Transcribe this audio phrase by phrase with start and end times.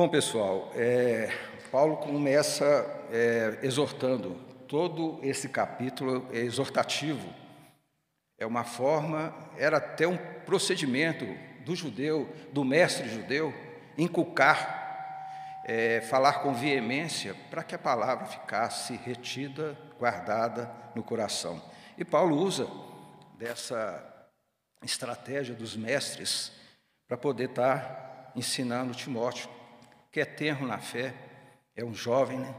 [0.00, 1.30] Bom, pessoal, é,
[1.70, 2.64] Paulo começa
[3.12, 4.34] é, exortando.
[4.66, 7.28] Todo esse capítulo é exortativo.
[8.38, 11.26] É uma forma, era até um procedimento
[11.66, 13.52] do judeu, do mestre judeu,
[13.98, 21.62] inculcar, é, falar com veemência, para que a palavra ficasse retida, guardada no coração.
[21.98, 22.66] E Paulo usa
[23.36, 24.02] dessa
[24.82, 26.52] estratégia dos mestres
[27.06, 29.59] para poder estar tá ensinando Timóteo,
[30.10, 31.14] que é tenro na fé,
[31.76, 32.54] é um jovem, né?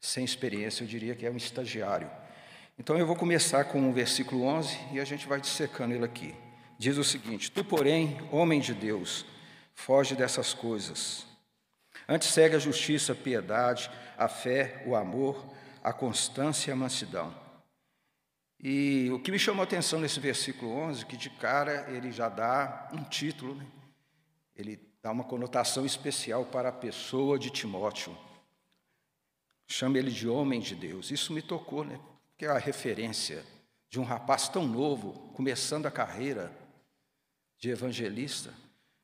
[0.00, 2.10] sem experiência, eu diria que é um estagiário.
[2.78, 6.34] Então eu vou começar com o versículo 11 e a gente vai dissecando ele aqui.
[6.78, 9.26] Diz o seguinte: Tu, porém, homem de Deus,
[9.74, 11.26] foge dessas coisas.
[12.08, 15.44] Antes segue a justiça, a piedade, a fé, o amor,
[15.82, 17.34] a constância e a mansidão.
[18.60, 22.28] E o que me chamou a atenção nesse versículo 11, que de cara ele já
[22.28, 23.66] dá um título, né?
[24.56, 28.14] ele dá uma conotação especial para a pessoa de Timóteo.
[29.66, 31.10] Chama ele de homem de Deus.
[31.10, 31.98] Isso me tocou, né?
[32.28, 33.42] Porque é a referência
[33.88, 36.52] de um rapaz tão novo, começando a carreira
[37.56, 38.52] de evangelista,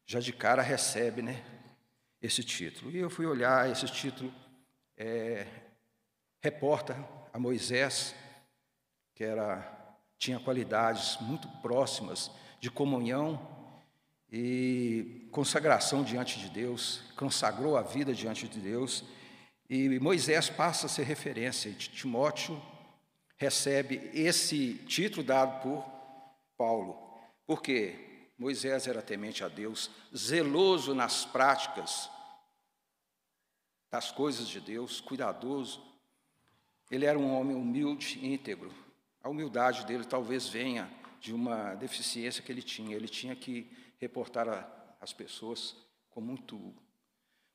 [0.04, 1.42] já de cara recebe, né?
[2.20, 2.90] Esse título.
[2.90, 4.30] E eu fui olhar esse título,
[4.98, 5.46] é,
[6.42, 7.02] reporta
[7.32, 8.14] a Moisés,
[9.14, 12.30] que era, tinha qualidades muito próximas
[12.60, 13.53] de comunhão
[14.36, 19.04] e consagração diante de Deus, consagrou a vida diante de Deus,
[19.70, 22.60] e Moisés passa a ser referência, e Timóteo
[23.36, 25.84] recebe esse título dado por
[26.58, 26.98] Paulo,
[27.46, 32.10] porque Moisés era temente a Deus, zeloso nas práticas
[33.88, 35.80] das coisas de Deus, cuidadoso.
[36.90, 38.74] Ele era um homem humilde e íntegro.
[39.22, 40.90] A humildade dele talvez venha
[41.20, 42.96] de uma deficiência que ele tinha.
[42.96, 44.66] Ele tinha que reportar a,
[45.00, 45.76] as pessoas
[46.10, 46.74] com muito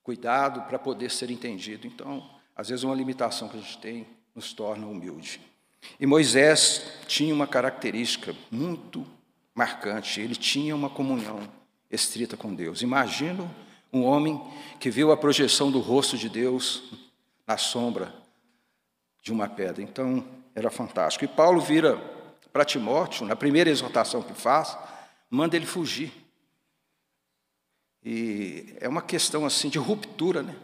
[0.03, 1.87] cuidado para poder ser entendido.
[1.87, 5.41] Então, às vezes, uma limitação que a gente tem nos torna humilde.
[5.99, 9.05] E Moisés tinha uma característica muito
[9.55, 11.49] marcante, ele tinha uma comunhão
[11.89, 12.81] estrita com Deus.
[12.81, 13.49] Imagino
[13.91, 14.41] um homem
[14.79, 16.91] que viu a projeção do rosto de Deus
[17.47, 18.13] na sombra
[19.21, 19.81] de uma pedra.
[19.81, 21.25] Então, era fantástico.
[21.25, 21.97] E Paulo vira
[22.51, 24.77] para Timóteo, na primeira exortação que faz,
[25.29, 26.11] manda ele fugir.
[28.11, 30.55] E é uma questão assim de ruptura, né?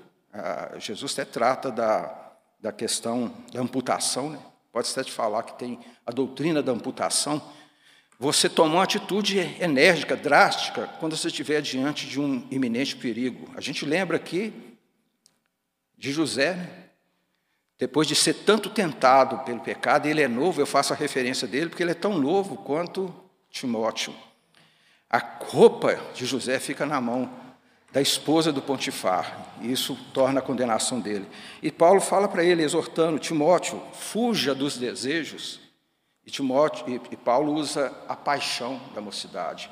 [0.80, 4.40] Jesus até trata da, da questão da amputação, né?
[4.74, 7.40] Pode até te falar que tem a doutrina da amputação.
[8.18, 13.48] Você tomou uma atitude enérgica, drástica, quando você estiver diante de um iminente perigo.
[13.56, 14.52] A gente lembra aqui
[15.96, 16.90] de José, né?
[17.78, 21.70] depois de ser tanto tentado pelo pecado, ele é novo, eu faço a referência dele,
[21.70, 23.14] porque ele é tão novo quanto
[23.52, 24.16] Timóteo.
[25.10, 27.30] A roupa de José fica na mão
[27.96, 31.26] da esposa do Pontifar, e isso torna a condenação dele.
[31.62, 35.62] E Paulo fala para ele, exortando Timóteo, fuja dos desejos.
[36.26, 39.72] E, Timóteo, e, Paulo usa a paixão da mocidade.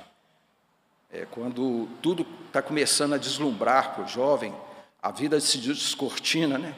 [1.12, 4.56] É, quando tudo está começando a deslumbrar para o jovem,
[5.02, 6.74] a vida se descortina, né?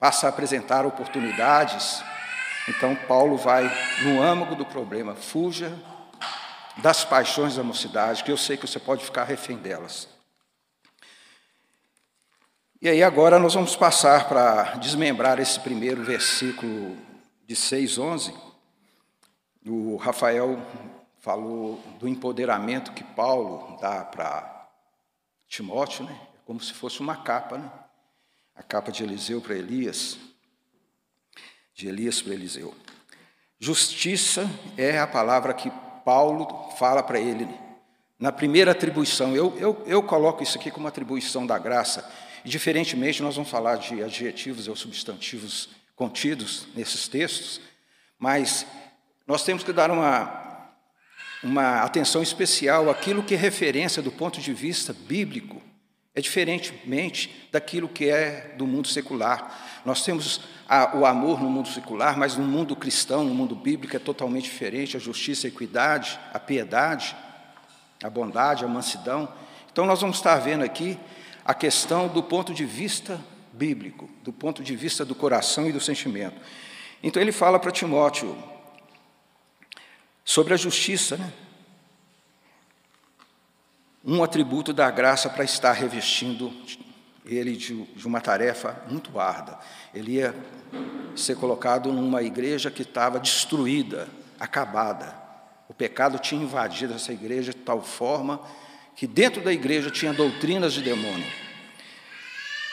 [0.00, 2.02] passa a apresentar oportunidades.
[2.68, 3.70] Então, Paulo vai
[4.02, 5.72] no âmago do problema, fuja
[6.78, 10.08] das paixões da mocidade, que eu sei que você pode ficar refém delas.
[12.80, 16.96] E aí agora nós vamos passar para desmembrar esse primeiro versículo
[17.46, 18.34] de 6, 11.
[19.66, 20.60] O Rafael
[21.20, 24.68] falou do empoderamento que Paulo dá para
[25.46, 26.20] Timóteo, né?
[26.44, 27.70] como se fosse uma capa, né?
[28.54, 30.18] A capa de Eliseu para Elias,
[31.72, 32.74] de Elias para Eliseu.
[33.58, 34.46] Justiça
[34.76, 35.70] é a palavra que
[36.04, 37.48] Paulo fala para ele
[38.18, 39.34] na primeira atribuição.
[39.34, 42.08] Eu, eu, eu coloco isso aqui como atribuição da graça.
[42.44, 47.60] E, diferentemente, nós vamos falar de adjetivos ou substantivos contidos nesses textos,
[48.18, 48.66] mas
[49.26, 50.70] nós temos que dar uma,
[51.42, 55.62] uma atenção especial àquilo que é referência do ponto de vista bíblico,
[56.14, 59.80] é diferentemente daquilo que é do mundo secular.
[59.84, 63.96] Nós temos a, o amor no mundo secular, mas no mundo cristão, no mundo bíblico,
[63.96, 67.16] é totalmente diferente: a justiça, a equidade, a piedade,
[68.02, 69.32] a bondade, a mansidão.
[69.72, 70.98] Então, nós vamos estar vendo aqui
[71.44, 73.18] a questão do ponto de vista
[73.52, 76.38] bíblico, do ponto de vista do coração e do sentimento.
[77.02, 78.36] Então, ele fala para Timóteo
[80.24, 81.32] sobre a justiça, né?
[84.04, 86.52] Um atributo da graça para estar revestindo
[87.24, 89.60] ele de, uma tarefa muito árdua.
[89.94, 90.34] Ele ia
[91.14, 94.08] ser colocado numa igreja que estava destruída,
[94.40, 95.14] acabada.
[95.68, 98.40] O pecado tinha invadido essa igreja de tal forma
[98.96, 101.26] que dentro da igreja tinha doutrinas de demônio.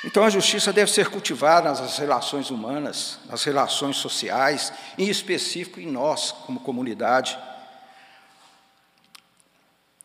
[0.04, 5.88] Então a justiça deve ser cultivada nas relações humanas, nas relações sociais, em específico em
[5.88, 7.38] nós, como comunidade.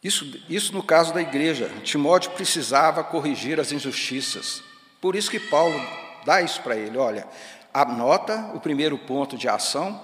[0.05, 1.71] Isso, isso no caso da igreja.
[1.83, 4.63] Timóteo precisava corrigir as injustiças.
[5.01, 5.81] Por isso que Paulo
[6.27, 6.99] dá isso para ele.
[6.99, 7.27] Olha,
[7.73, 9.99] anota o primeiro ponto de ação,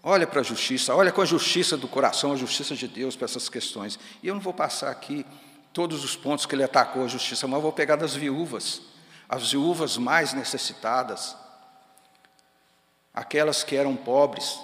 [0.00, 3.24] olha para a justiça, olha com a justiça do coração, a justiça de Deus para
[3.24, 3.98] essas questões.
[4.22, 5.26] E eu não vou passar aqui
[5.72, 8.80] todos os pontos que ele atacou a justiça, mas vou pegar das viúvas,
[9.28, 11.36] as viúvas mais necessitadas,
[13.12, 14.58] aquelas que eram pobres,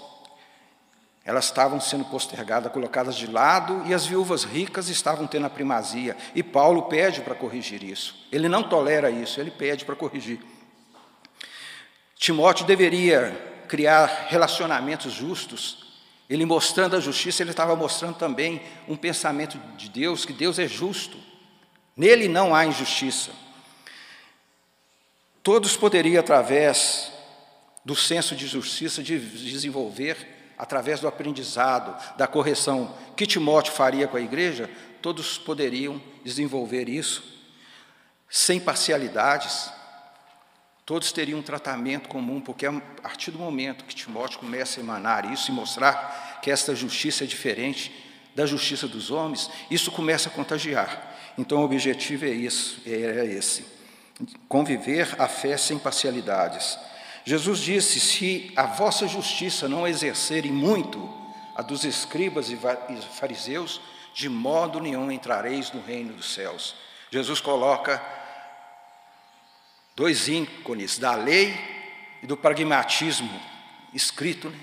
[1.25, 6.17] elas estavam sendo postergadas, colocadas de lado, e as viúvas ricas estavam tendo a primazia.
[6.35, 8.15] E Paulo pede para corrigir isso.
[8.31, 10.41] Ele não tolera isso, ele pede para corrigir.
[12.17, 15.85] Timóteo deveria criar relacionamentos justos
[16.29, 20.67] ele mostrando a justiça, ele estava mostrando também um pensamento de Deus, que Deus é
[20.67, 21.19] justo.
[21.97, 23.31] Nele não há injustiça.
[25.43, 27.13] Todos poderiam, através
[27.85, 30.17] do senso de justiça, de desenvolver,
[30.59, 34.71] através do aprendizado, da correção que Timóteo faria com a igreja,
[35.03, 37.23] todos poderiam desenvolver isso
[38.29, 39.71] sem parcialidades,
[40.87, 42.73] Todos teriam um tratamento comum, porque a
[43.03, 47.27] partir do momento que Timóteo começa a emanar isso e mostrar que esta justiça é
[47.27, 47.91] diferente
[48.35, 51.15] da justiça dos homens, isso começa a contagiar.
[51.39, 53.65] Então o objetivo é isso, é esse:
[54.47, 56.79] conviver a fé sem parcialidades.
[57.25, 61.13] Jesus disse: se a vossa justiça não exercerem muito
[61.55, 62.59] a dos escribas e
[63.19, 63.81] fariseus,
[64.13, 66.75] de modo nenhum entrareis no reino dos céus.
[67.11, 68.03] Jesus coloca
[69.97, 71.57] dois ícones da lei
[72.23, 73.41] e do pragmatismo
[73.93, 74.59] escrito, né?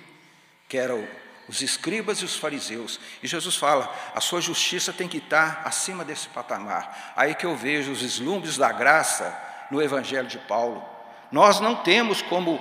[0.68, 1.08] que eram
[1.48, 3.00] os escribas e os fariseus.
[3.24, 7.14] E Jesus fala: a sua justiça tem que estar acima desse patamar.
[7.16, 9.38] Aí que eu vejo os vislumbres da graça
[9.72, 10.91] no Evangelho de Paulo.
[11.32, 12.60] Nós não temos como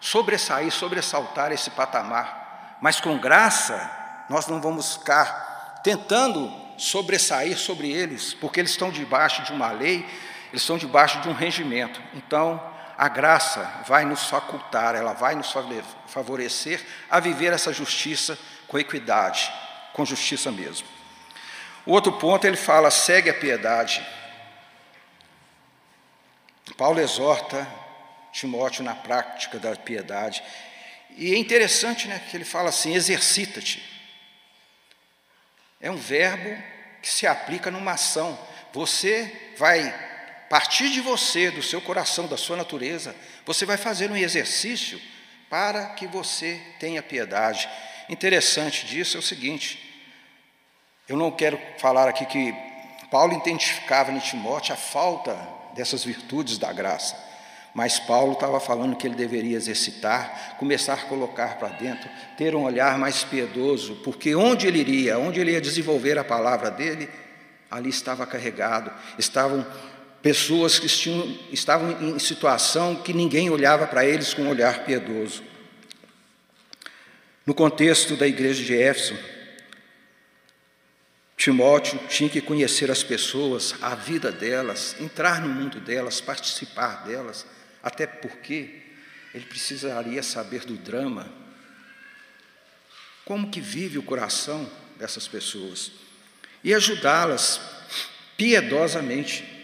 [0.00, 3.90] sobressair, sobressaltar esse patamar, mas com graça
[4.28, 10.06] nós não vamos ficar tentando sobressair sobre eles, porque eles estão debaixo de uma lei
[10.54, 12.00] eles estão debaixo de um regimento.
[12.14, 12.62] Então,
[12.96, 15.52] a graça vai nos facultar, ela vai nos
[16.06, 16.80] favorecer
[17.10, 18.38] a viver essa justiça
[18.68, 19.52] com equidade,
[19.92, 20.86] com justiça mesmo.
[21.84, 24.00] O outro ponto, ele fala: segue a piedade.
[26.76, 27.66] Paulo exorta
[28.34, 30.42] Timóteo na prática da piedade.
[31.16, 33.80] E é interessante né, que ele fala assim: exercita-te.
[35.80, 36.60] É um verbo
[37.00, 38.36] que se aplica numa ação.
[38.72, 39.94] Você vai
[40.50, 43.14] partir de você, do seu coração, da sua natureza,
[43.46, 45.00] você vai fazer um exercício
[45.48, 47.68] para que você tenha piedade.
[48.08, 49.78] Interessante disso é o seguinte:
[51.08, 52.52] eu não quero falar aqui que
[53.12, 55.34] Paulo identificava em Timóteo a falta
[55.74, 57.16] dessas virtudes da graça,
[57.74, 62.62] mas Paulo estava falando que ele deveria exercitar, começar a colocar para dentro, ter um
[62.62, 67.10] olhar mais piedoso, porque onde ele iria, onde ele ia desenvolver a palavra dele,
[67.68, 69.66] ali estava carregado, estavam
[70.22, 75.42] pessoas que tinham, estavam em situação que ninguém olhava para eles com um olhar piedoso.
[77.44, 79.18] No contexto da igreja de Éfeso,
[81.36, 87.44] Timóteo tinha que conhecer as pessoas, a vida delas, entrar no mundo delas, participar delas,
[87.84, 88.82] até porque
[89.32, 91.30] ele precisaria saber do drama,
[93.24, 95.92] como que vive o coração dessas pessoas
[96.62, 97.60] e ajudá-las
[98.36, 99.54] piedosamente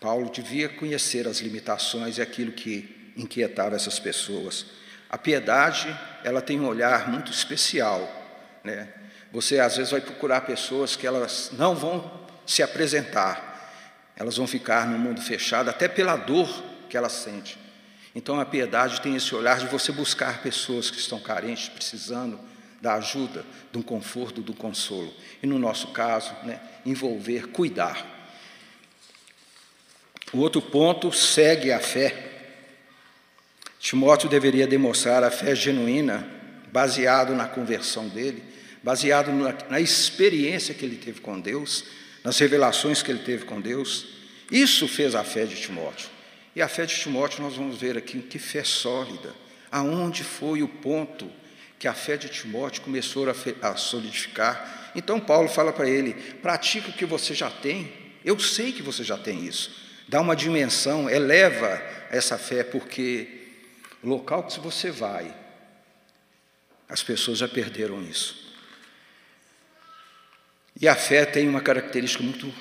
[0.00, 4.64] Paulo devia conhecer as limitações e aquilo que inquietava essas pessoas.
[5.10, 8.00] A piedade, ela tem um olhar muito especial,
[8.64, 8.88] né?
[9.30, 13.49] Você às vezes vai procurar pessoas que elas não vão se apresentar,
[14.20, 16.46] elas vão ficar no mundo fechado até pela dor
[16.90, 17.54] que elas sentem.
[18.14, 22.38] Então a piedade tem esse olhar de você buscar pessoas que estão carentes, precisando
[22.82, 25.10] da ajuda, de um conforto, do consolo.
[25.42, 28.06] E no nosso caso, né, envolver, cuidar.
[30.34, 32.42] O outro ponto segue a fé.
[33.78, 36.28] Timóteo deveria demonstrar a fé genuína,
[36.70, 38.44] baseado na conversão dele,
[38.82, 41.86] baseado na, na, experiência que ele teve com Deus,
[42.24, 44.06] nas revelações que ele teve com Deus.
[44.50, 46.08] Isso fez a fé de Timóteo.
[46.54, 49.34] E a fé de Timóteo, nós vamos ver aqui que fé sólida.
[49.70, 51.30] Aonde foi o ponto
[51.78, 53.26] que a fé de Timóteo começou
[53.62, 54.92] a, solidificar?
[54.94, 57.92] Então, Paulo fala para ele: pratica o que você já tem.
[58.24, 63.28] Eu sei que você já tem isso dá uma dimensão, eleva essa fé, porque
[64.02, 65.32] o local que você vai,
[66.88, 68.49] as pessoas já perderam isso.
[70.80, 72.52] E a fé tem uma característica muito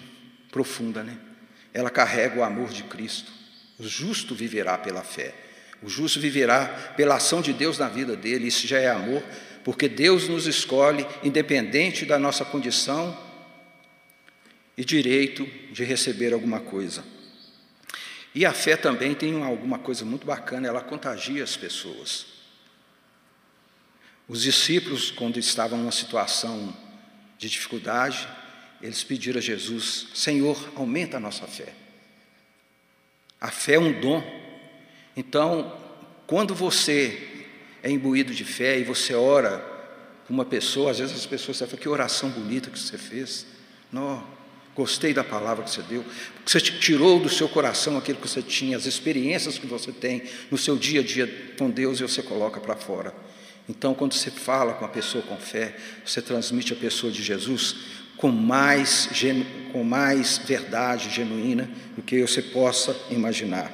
[0.52, 1.18] profunda, né?
[1.74, 3.32] Ela carrega o amor de Cristo.
[3.80, 5.34] O justo viverá pela fé.
[5.82, 6.66] O justo viverá
[6.98, 8.48] pela ação de Deus na vida dele.
[8.48, 9.24] Isso já é amor,
[9.64, 13.18] porque Deus nos escolhe independente da nossa condição
[14.76, 17.04] e direito de receber alguma coisa.
[18.36, 22.28] E a fé também tem alguma coisa muito bacana, ela contagia as pessoas.
[24.28, 26.76] Os discípulos, quando estavam numa situação
[27.39, 28.27] de dificuldade,
[28.81, 31.74] eles pediram a Jesus: Senhor, aumenta a nossa fé.
[33.39, 34.22] A fé é um dom.
[35.15, 35.75] Então,
[36.27, 37.48] quando você
[37.81, 39.65] é imbuído de fé e você ora
[40.27, 43.46] com uma pessoa, às vezes as pessoas falam: Que oração bonita que você fez.
[43.91, 44.24] Não,
[44.75, 46.05] gostei da palavra que você deu.
[46.46, 50.58] Você tirou do seu coração aquilo que você tinha, as experiências que você tem no
[50.58, 53.13] seu dia a dia com Deus e você coloca para fora.
[53.70, 57.76] Então, quando você fala com a pessoa com fé, você transmite a pessoa de Jesus
[58.18, 59.08] com mais,
[59.72, 63.72] com mais verdade genuína do que você possa imaginar.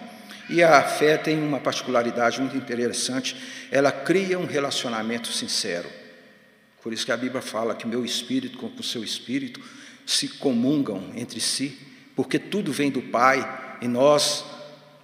[0.50, 3.38] E a fé tem uma particularidade muito interessante,
[3.72, 5.90] ela cria um relacionamento sincero.
[6.84, 9.62] Por isso que a Bíblia fala que meu espírito com o seu espírito
[10.06, 11.80] se comungam entre si,
[12.16, 14.46] porque tudo vem do Pai e nós,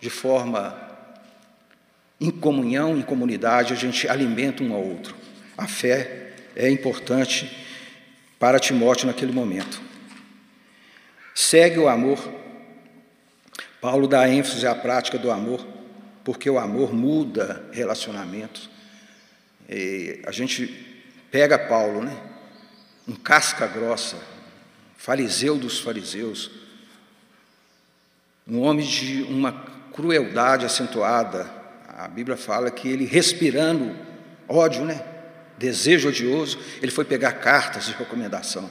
[0.01, 0.90] de forma
[2.21, 5.15] em comunhão, em comunidade, a gente alimenta um ao outro.
[5.57, 7.51] A fé é importante
[8.37, 9.81] para Timóteo naquele momento.
[11.33, 12.19] Segue o amor.
[13.81, 15.65] Paulo dá ênfase à prática do amor,
[16.23, 18.69] porque o amor muda relacionamentos.
[19.67, 20.67] E a gente
[21.31, 22.15] pega Paulo, né?
[23.07, 24.17] Um casca grossa,
[24.95, 26.51] fariseu dos fariseus,
[28.47, 29.51] um homem de uma
[29.91, 31.60] crueldade acentuada,
[31.97, 33.95] a Bíblia fala que ele respirando
[34.47, 35.03] ódio, né?
[35.57, 38.69] Desejo odioso, ele foi pegar cartas de recomendação.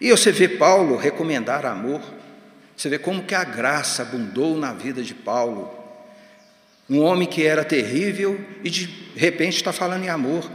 [0.00, 2.00] E você vê Paulo recomendar amor.
[2.76, 5.78] Você vê como que a graça abundou na vida de Paulo.
[6.88, 10.50] Um homem que era terrível e de repente está falando em amor.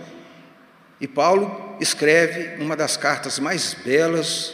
[1.00, 4.54] E Paulo escreve uma das cartas mais belas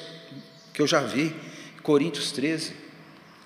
[0.74, 1.36] que eu já vi,
[1.82, 2.74] Coríntios 13.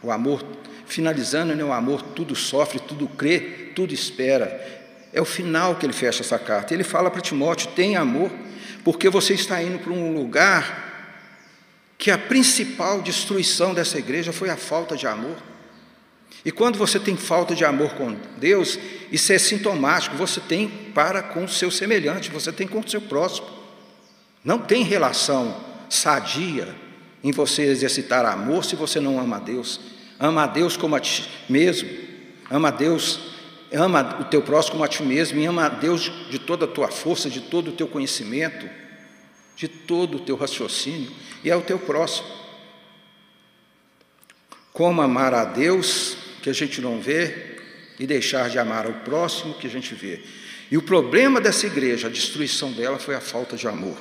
[0.02, 0.44] O amor
[0.86, 4.84] finalizando, né, o amor tudo sofre, tudo crê, tudo espera.
[5.14, 6.74] É o final que ele fecha essa carta.
[6.74, 8.32] Ele fala para Timóteo: tem amor,
[8.84, 10.86] porque você está indo para um lugar
[11.98, 15.38] que a principal destruição dessa igreja foi a falta de amor.
[16.44, 18.78] E quando você tem falta de amor com Deus,
[19.12, 23.02] isso é sintomático, você tem para com o seu semelhante, você tem com o seu
[23.02, 23.48] próximo.
[24.44, 26.76] Não tem relação sadia
[27.24, 29.80] em você exercitar amor se você não ama a Deus.
[30.20, 31.90] Ama a Deus como a ti mesmo.
[32.52, 33.20] Ama a Deus,
[33.76, 36.68] ama o teu próximo como a ti mesmo e ama a Deus de toda a
[36.68, 38.68] tua força, de todo o teu conhecimento,
[39.56, 41.12] de todo o teu raciocínio
[41.44, 42.28] e é o teu próximo.
[44.74, 47.56] Como amar a Deus que a gente não vê
[48.00, 50.22] e deixar de amar o próximo que a gente vê.
[50.70, 53.98] E o problema dessa igreja, a destruição dela foi a falta de amor.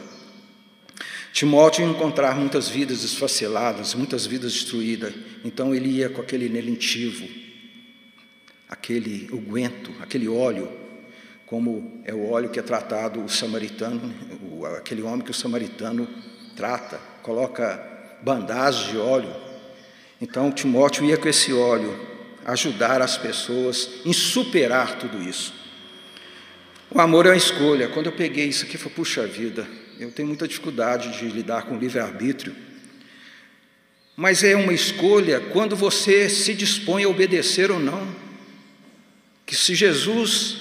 [1.32, 5.12] Timóteo ia encontrar muitas vidas esfaceladas, muitas vidas destruídas,
[5.44, 7.28] então ele ia com aquele nelentivo,
[8.68, 10.68] aquele unguento, aquele óleo,
[11.46, 14.12] como é o óleo que é tratado o samaritano,
[14.76, 16.08] aquele homem que o samaritano
[16.56, 17.80] trata, coloca
[18.22, 19.34] bandagem de óleo.
[20.20, 21.94] Então Timóteo ia com esse óleo
[22.44, 25.54] ajudar as pessoas em superar tudo isso.
[26.90, 27.88] O amor é uma escolha.
[27.88, 29.66] Quando eu peguei isso aqui, eu falei, puxa vida,
[29.98, 32.54] eu tenho muita dificuldade de lidar com livre-arbítrio.
[34.16, 38.23] Mas é uma escolha quando você se dispõe a obedecer ou não.
[39.46, 40.56] Que se Jesus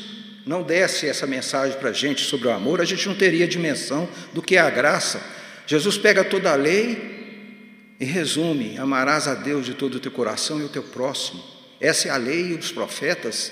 [0.46, 4.10] não desse essa mensagem para a gente sobre o amor, a gente não teria dimensão
[4.34, 5.22] do que é a graça.
[5.66, 10.60] Jesus pega toda a lei e resume: amarás a Deus de todo o teu coração
[10.60, 11.44] e o teu próximo.
[11.80, 13.52] Essa é a lei e os profetas.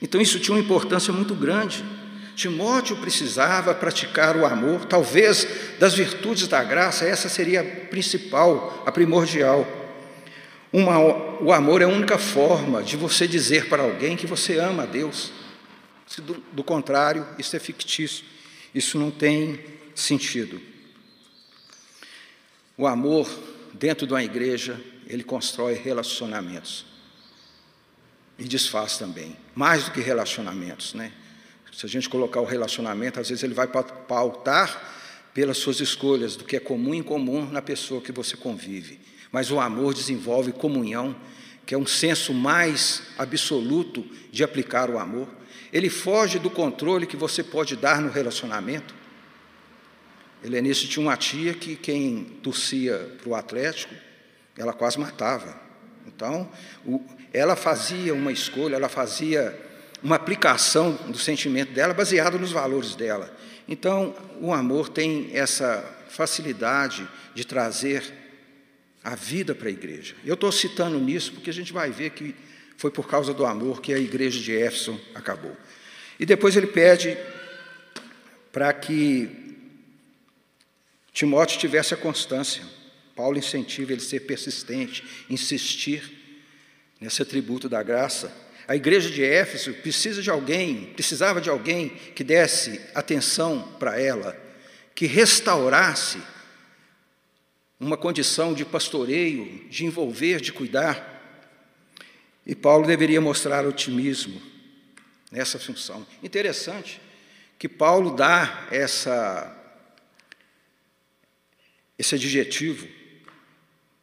[0.00, 1.84] Então isso tinha uma importância muito grande.
[2.36, 5.46] Timóteo precisava praticar o amor, talvez
[5.78, 9.79] das virtudes da graça, essa seria a principal, a primordial.
[10.72, 10.98] Uma,
[11.42, 14.86] o amor é a única forma de você dizer para alguém que você ama a
[14.86, 15.32] Deus.
[16.18, 18.24] Do, do contrário, isso é fictício,
[18.74, 19.60] isso não tem
[19.94, 20.60] sentido.
[22.76, 23.28] O amor,
[23.74, 26.86] dentro de uma igreja, ele constrói relacionamentos
[28.38, 31.12] e desfaz também, mais do que relacionamentos, né?
[31.72, 36.44] Se a gente colocar o relacionamento, às vezes ele vai pautar pelas suas escolhas, do
[36.44, 38.98] que é comum e incomum na pessoa que você convive.
[39.32, 41.14] Mas o amor desenvolve comunhão,
[41.64, 45.28] que é um senso mais absoluto de aplicar o amor.
[45.72, 48.94] Ele foge do controle que você pode dar no relacionamento.
[50.42, 53.94] Helenice tinha uma tia que quem torcia para o Atlético
[54.56, 55.58] ela quase matava.
[56.06, 56.48] Então,
[56.84, 57.00] o,
[57.32, 59.58] ela fazia uma escolha, ela fazia
[60.02, 63.34] uma aplicação do sentimento dela baseado nos valores dela.
[63.68, 68.19] Então, o amor tem essa facilidade de trazer
[69.02, 70.14] a vida para a igreja.
[70.24, 72.34] Eu estou citando nisso porque a gente vai ver que
[72.76, 75.56] foi por causa do amor que a igreja de Éfeso acabou.
[76.18, 77.16] E depois ele pede
[78.52, 79.28] para que
[81.12, 82.62] Timóteo tivesse a constância.
[83.14, 86.10] Paulo incentiva ele a ser persistente, insistir
[87.00, 88.32] nesse atributo da graça.
[88.68, 94.36] A igreja de Éfeso precisa de alguém, precisava de alguém que desse atenção para ela,
[94.94, 96.18] que restaurasse
[97.80, 101.18] uma condição de pastoreio, de envolver, de cuidar.
[102.46, 104.40] E Paulo deveria mostrar otimismo
[105.32, 106.06] nessa função.
[106.22, 107.00] Interessante
[107.58, 109.56] que Paulo dá essa,
[111.98, 112.86] esse adjetivo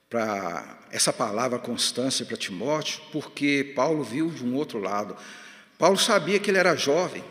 [0.10, 5.15] para essa palavra constância para Timóteo, porque Paulo viu de um outro lado.
[5.77, 7.24] Paulo sabia que ele era jovem,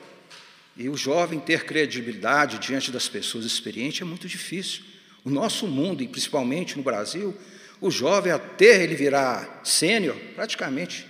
[0.76, 4.84] e o jovem ter credibilidade diante das pessoas experientes é muito difícil.
[5.26, 7.36] O nosso mundo, e principalmente no Brasil,
[7.80, 11.04] o jovem, até ele virar sênior, praticamente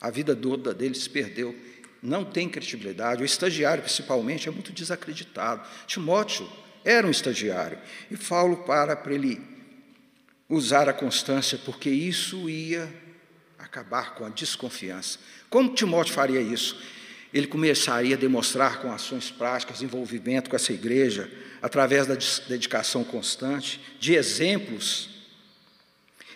[0.00, 1.52] a vida toda dele se perdeu.
[2.00, 3.22] Não tem credibilidade.
[3.22, 5.66] O estagiário, principalmente, é muito desacreditado.
[5.84, 6.48] Timóteo
[6.84, 7.76] era um estagiário.
[8.08, 9.40] E Paulo para para ele
[10.48, 12.88] usar a constância, porque isso ia
[13.58, 15.18] acabar com a desconfiança.
[15.50, 16.80] Como Timóteo faria isso?
[17.34, 21.28] Ele começaria a demonstrar com ações práticas, envolvimento com essa igreja,
[21.60, 22.16] através da
[22.48, 25.16] dedicação constante, de exemplos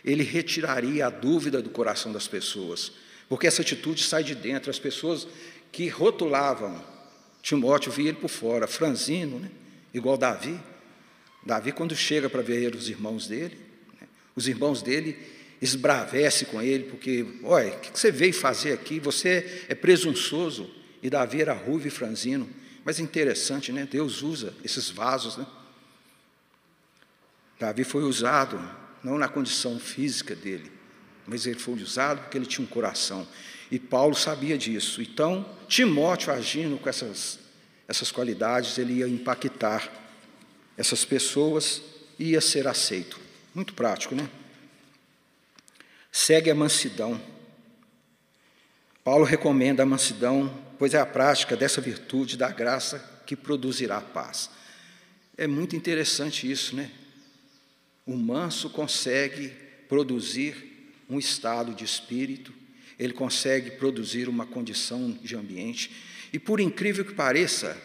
[0.05, 2.93] ele retiraria a dúvida do coração das pessoas,
[3.29, 4.71] porque essa atitude sai de dentro.
[4.71, 5.27] As pessoas
[5.71, 6.83] que rotulavam
[7.43, 9.50] Timóteo via ele por fora, franzino, né?
[9.95, 10.59] igual Davi.
[11.45, 13.56] Davi, quando chega para ver os irmãos dele,
[14.00, 14.06] né?
[14.37, 15.17] os irmãos dele
[15.61, 18.99] esbravece com ele, porque, olha, o que você veio fazer aqui?
[19.00, 20.71] Você é presunçoso.
[21.02, 22.49] E Davi era ruivo e franzino.
[22.84, 23.86] Mas é interessante, né?
[23.90, 25.47] Deus usa esses vasos, né?
[27.58, 28.58] Davi foi usado
[29.04, 30.73] não na condição física dele,
[31.26, 33.26] mas ele foi usado porque ele tinha um coração.
[33.71, 35.00] E Paulo sabia disso.
[35.00, 37.38] Então, Timóteo agindo com essas,
[37.86, 39.90] essas qualidades, ele ia impactar
[40.76, 41.82] essas pessoas
[42.19, 43.21] e ia ser aceito.
[43.54, 44.28] Muito prático, né?
[46.10, 47.21] Segue a mansidão.
[49.02, 54.50] Paulo recomenda a mansidão, pois é a prática dessa virtude da graça que produzirá paz.
[55.36, 56.91] É muito interessante isso, né?
[58.04, 59.52] O manso consegue
[59.89, 62.52] produzir um estado de espírito,
[62.99, 65.91] ele consegue produzir uma condição de ambiente.
[66.32, 67.76] E por incrível que pareça,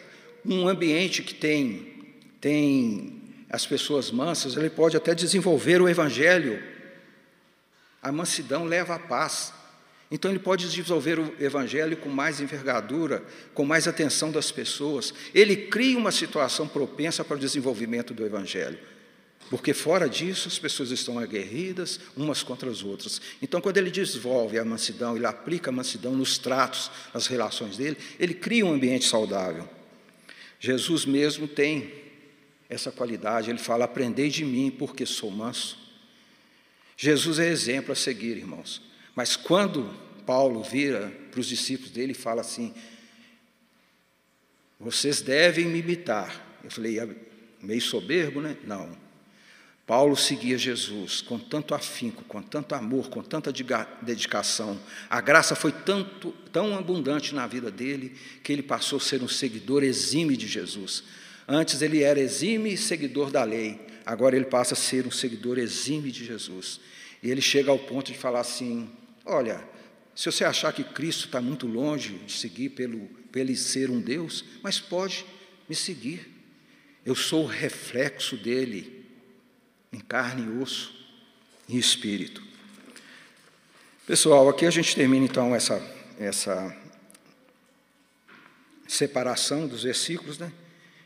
[0.44, 6.62] um ambiente que tem, tem as pessoas mansas, ele pode até desenvolver o evangelho.
[8.02, 9.52] A mansidão leva à paz.
[10.10, 15.12] Então ele pode desenvolver o evangelho com mais envergadura, com mais atenção das pessoas.
[15.34, 18.78] Ele cria uma situação propensa para o desenvolvimento do evangelho.
[19.50, 23.20] Porque fora disso as pessoas estão aguerridas umas contra as outras.
[23.40, 27.96] Então, quando ele desenvolve a mansidão, ele aplica a mansidão nos tratos, nas relações dele,
[28.18, 29.68] ele cria um ambiente saudável.
[30.58, 31.92] Jesus mesmo tem
[32.68, 35.78] essa qualidade, ele fala: Aprendei de mim, porque sou manso.
[36.96, 38.82] Jesus é exemplo a seguir, irmãos.
[39.16, 39.90] Mas quando
[40.26, 42.74] Paulo vira para os discípulos dele e fala assim:
[44.78, 46.44] Vocês devem me imitar.
[46.62, 46.98] Eu falei,
[47.62, 48.56] meio soberbo, né?
[48.64, 49.06] Não.
[49.86, 53.52] Paulo seguia Jesus com tanto afinco, com tanto amor, com tanta
[54.02, 54.78] dedicação.
[55.08, 59.28] A graça foi tanto, tão abundante na vida dele que ele passou a ser um
[59.28, 61.04] seguidor exímio de Jesus.
[61.46, 66.10] Antes ele era exímio seguidor da lei, agora ele passa a ser um seguidor exímio
[66.10, 66.80] de Jesus.
[67.22, 68.90] E ele chega ao ponto de falar assim:
[69.26, 69.62] Olha,
[70.14, 74.44] se você achar que Cristo está muito longe de seguir pelo, pelo ser um Deus,
[74.62, 75.26] mas pode
[75.68, 76.32] me seguir.
[77.04, 79.04] Eu sou o reflexo dele
[79.92, 80.94] em carne e osso
[81.68, 82.42] e espírito.
[84.06, 85.82] Pessoal, aqui a gente termina então essa,
[86.18, 86.76] essa
[88.86, 90.52] separação dos versículos, né?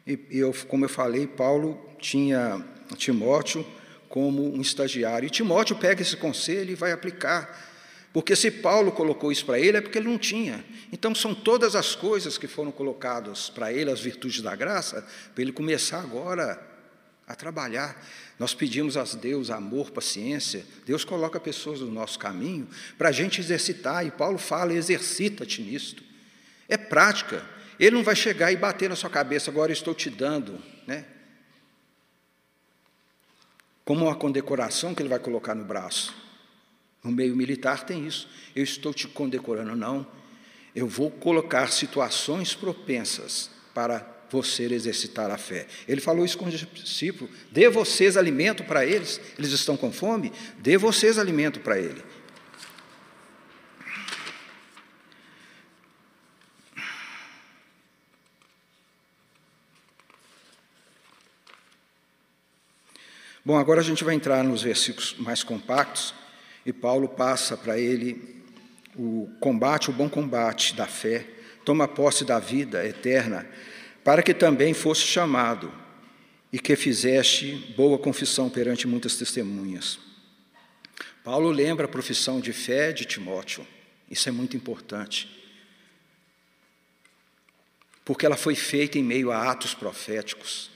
[0.06, 2.64] E, eu, como eu falei, Paulo tinha
[2.96, 3.66] Timóteo
[4.08, 5.26] como um estagiário.
[5.26, 7.69] E Timóteo pega esse conselho e vai aplicar.
[8.12, 10.64] Porque se Paulo colocou isso para ele, é porque ele não tinha.
[10.92, 15.42] Então, são todas as coisas que foram colocadas para ele, as virtudes da graça, para
[15.42, 16.60] ele começar agora
[17.26, 18.04] a trabalhar.
[18.38, 20.64] Nós pedimos a Deus amor, paciência.
[20.84, 22.68] Deus coloca pessoas no nosso caminho
[22.98, 24.04] para a gente exercitar.
[24.04, 26.02] E Paulo fala: exercita-te nisto.
[26.68, 27.44] É prática.
[27.78, 31.06] Ele não vai chegar e bater na sua cabeça, agora estou te dando, né?
[33.90, 36.14] como uma condecoração que ele vai colocar no braço.
[37.02, 38.28] No meio militar tem isso.
[38.54, 40.06] Eu estou te condecorando, não.
[40.74, 45.66] Eu vou colocar situações propensas para você exercitar a fé.
[45.88, 50.32] Ele falou isso com os discípulos: dê vocês alimento para eles, eles estão com fome,
[50.58, 52.02] dê vocês alimento para ele.
[63.42, 66.14] Bom, agora a gente vai entrar nos versículos mais compactos
[66.70, 68.44] e Paulo passa para ele
[68.96, 71.26] o combate, o bom combate da fé,
[71.64, 73.44] toma posse da vida eterna,
[74.04, 75.72] para que também fosse chamado
[76.52, 79.98] e que fizeste boa confissão perante muitas testemunhas.
[81.24, 83.66] Paulo lembra a profissão de fé de Timóteo,
[84.08, 85.28] isso é muito importante,
[88.04, 90.70] porque ela foi feita em meio a atos proféticos.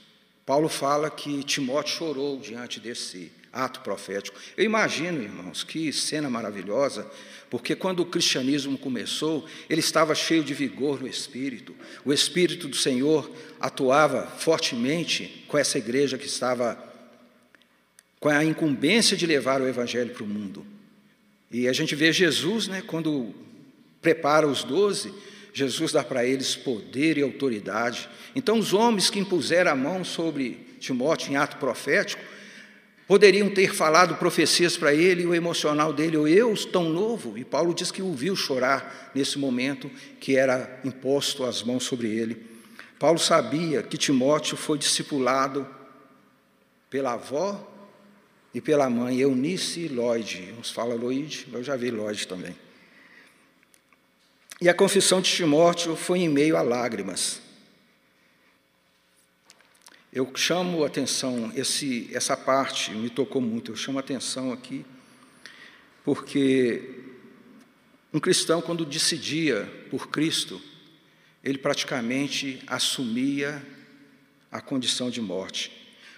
[0.45, 4.37] Paulo fala que Timóteo chorou diante desse ato profético.
[4.57, 7.09] Eu imagino, irmãos, que cena maravilhosa,
[7.49, 11.73] porque quando o cristianismo começou, ele estava cheio de vigor no espírito.
[12.03, 16.77] O espírito do Senhor atuava fortemente com essa igreja que estava
[18.19, 20.65] com a incumbência de levar o evangelho para o mundo.
[21.49, 23.33] E a gente vê Jesus, né, quando
[24.01, 25.13] prepara os doze,
[25.53, 28.09] Jesus dá para eles poder e autoridade.
[28.35, 32.21] Então, os homens que impuseram a mão sobre Timóteo em ato profético
[33.07, 37.37] poderiam ter falado profecias para ele e o emocional dele, ou eu, tão novo.
[37.37, 39.89] E Paulo diz que o viu chorar nesse momento
[40.19, 42.45] que era imposto as mãos sobre ele.
[42.97, 45.67] Paulo sabia que Timóteo foi discipulado
[46.89, 47.71] pela avó
[48.53, 50.55] e pela mãe, Eunice e Lloyd.
[50.57, 52.55] Uns falam Lloyd, eu já vi Lloyd também.
[54.61, 57.41] E a confissão de Timóteo foi em meio a lágrimas.
[60.15, 64.85] Eu chamo a atenção, esse, essa parte me tocou muito, eu chamo a atenção aqui,
[66.05, 67.03] porque
[68.13, 70.61] um cristão, quando decidia por Cristo,
[71.43, 73.61] ele praticamente assumia
[74.49, 75.69] a condição de morte.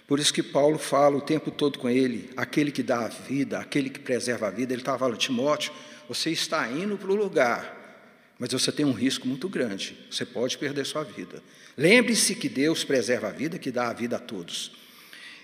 [0.05, 3.57] Por isso que Paulo fala o tempo todo com ele, aquele que dá a vida,
[3.57, 5.73] aquele que preserva a vida, ele estava falando, Timóteo,
[6.07, 7.77] você está indo para o lugar
[8.39, 11.41] mas você tem um risco muito grande, você pode perder sua vida.
[11.77, 14.71] Lembre-se que Deus preserva a vida, que dá a vida a todos.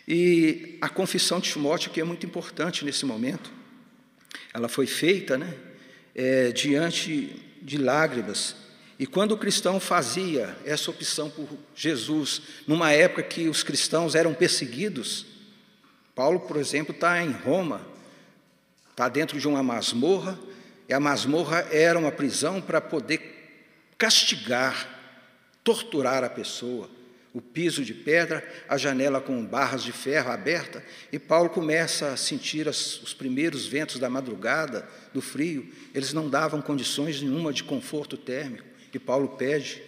[0.07, 3.51] E a confissão de Timóteo, que é muito importante nesse momento,
[4.53, 5.53] ela foi feita né,
[6.15, 8.55] é, diante de lágrimas.
[8.97, 14.33] E quando o cristão fazia essa opção por Jesus, numa época que os cristãos eram
[14.33, 15.25] perseguidos,
[16.15, 17.81] Paulo, por exemplo, está em Roma,
[18.91, 20.39] está dentro de uma masmorra,
[20.87, 23.21] e a masmorra era uma prisão para poder
[23.97, 25.02] castigar,
[25.63, 26.89] torturar a pessoa.
[27.33, 32.17] O piso de pedra, a janela com barras de ferro aberta, e Paulo começa a
[32.17, 35.67] sentir as, os primeiros ventos da madrugada, do frio.
[35.95, 39.81] Eles não davam condições nenhuma de conforto térmico, e Paulo pede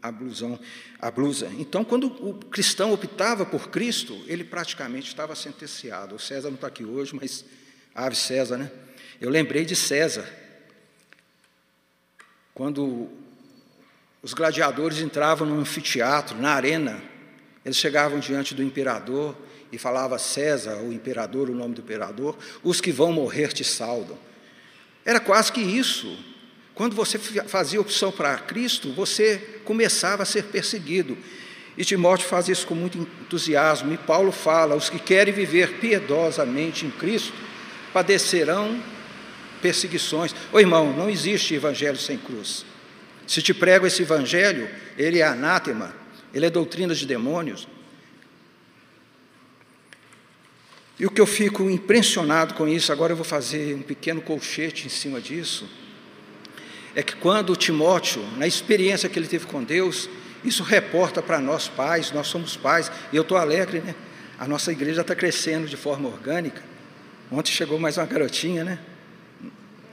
[0.00, 0.58] a, blusão,
[0.98, 1.50] a blusa.
[1.58, 6.14] Então, quando o cristão optava por Cristo, ele praticamente estava sentenciado.
[6.14, 7.44] O César não está aqui hoje, mas
[7.94, 8.70] ave César, né?
[9.20, 10.28] Eu lembrei de César,
[12.54, 13.08] quando
[14.22, 17.02] os gladiadores entravam no anfiteatro, na arena,
[17.64, 19.36] eles chegavam diante do imperador
[19.72, 24.16] e falava César, o imperador, o nome do imperador, os que vão morrer te saudam.
[25.04, 26.16] Era quase que isso.
[26.74, 31.18] Quando você fazia opção para Cristo, você começava a ser perseguido.
[31.76, 33.92] E Timóteo faz isso com muito entusiasmo.
[33.92, 37.32] E Paulo fala: os que querem viver piedosamente em Cristo
[37.92, 38.80] padecerão
[39.60, 40.34] perseguições.
[40.52, 42.64] Ô irmão, não existe evangelho sem cruz.
[43.26, 45.94] Se te prego esse evangelho, ele é anátema,
[46.34, 47.68] ele é doutrina de demônios.
[50.98, 54.86] E o que eu fico impressionado com isso, agora eu vou fazer um pequeno colchete
[54.86, 55.68] em cima disso,
[56.94, 60.08] é que quando Timóteo, na experiência que ele teve com Deus,
[60.44, 63.94] isso reporta para nós pais, nós somos pais, e eu estou alegre, né?
[64.38, 66.62] A nossa igreja está crescendo de forma orgânica.
[67.30, 68.78] Ontem chegou mais uma garotinha, né?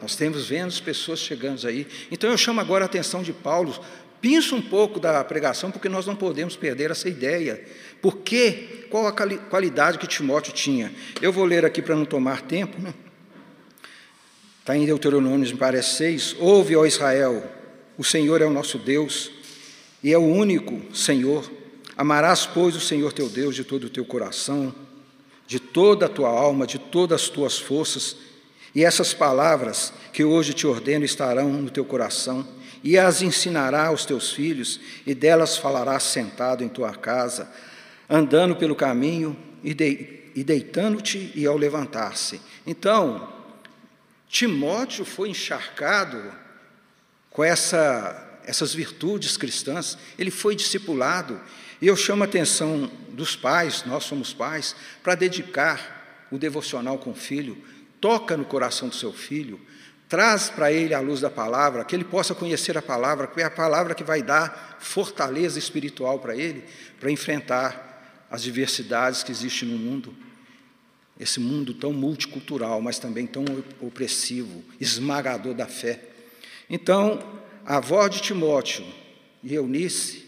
[0.01, 1.88] Nós temos vendo pessoas chegando aí.
[2.09, 3.77] Então eu chamo agora a atenção de Paulo.
[4.21, 7.63] Pensa um pouco da pregação, porque nós não podemos perder essa ideia.
[8.01, 8.85] Por quê?
[8.89, 10.91] Qual a qualidade que Timóteo tinha?
[11.21, 12.81] Eu vou ler aqui para não tomar tempo.
[12.81, 12.93] Né?
[14.59, 16.35] Está em Deuteronômio, me parece 6.
[16.39, 17.43] Ouve, ó Israel,
[17.97, 19.31] o Senhor é o nosso Deus
[20.03, 21.49] e é o único Senhor.
[21.95, 24.73] Amarás, pois, o Senhor teu Deus de todo o teu coração,
[25.45, 28.15] de toda a tua alma, de todas as tuas forças
[28.73, 32.47] e essas palavras que hoje te ordeno estarão no teu coração,
[32.84, 37.51] e as ensinará aos teus filhos, e delas falarás sentado em tua casa,
[38.10, 42.39] andando pelo caminho e, de, e deitando-te e ao levantar-se.
[42.65, 43.34] Então,
[44.27, 46.32] Timóteo foi encharcado
[47.32, 51.39] com essa, essas virtudes cristãs, ele foi discipulado,
[51.82, 57.12] e eu chamo a atenção dos pais, nós somos pais, para dedicar o devocional com
[57.12, 57.58] o filho,
[57.99, 59.59] toca no coração do seu filho,
[60.07, 63.43] traz para ele a luz da palavra, que ele possa conhecer a palavra, que é
[63.43, 66.63] a palavra que vai dar fortaleza espiritual para ele,
[66.99, 70.15] para enfrentar as diversidades que existem no mundo.
[71.19, 73.45] Esse mundo tão multicultural, mas também tão
[73.79, 76.01] opressivo, esmagador da fé.
[76.69, 78.85] Então, a avó de Timóteo
[79.43, 80.25] e Eunice,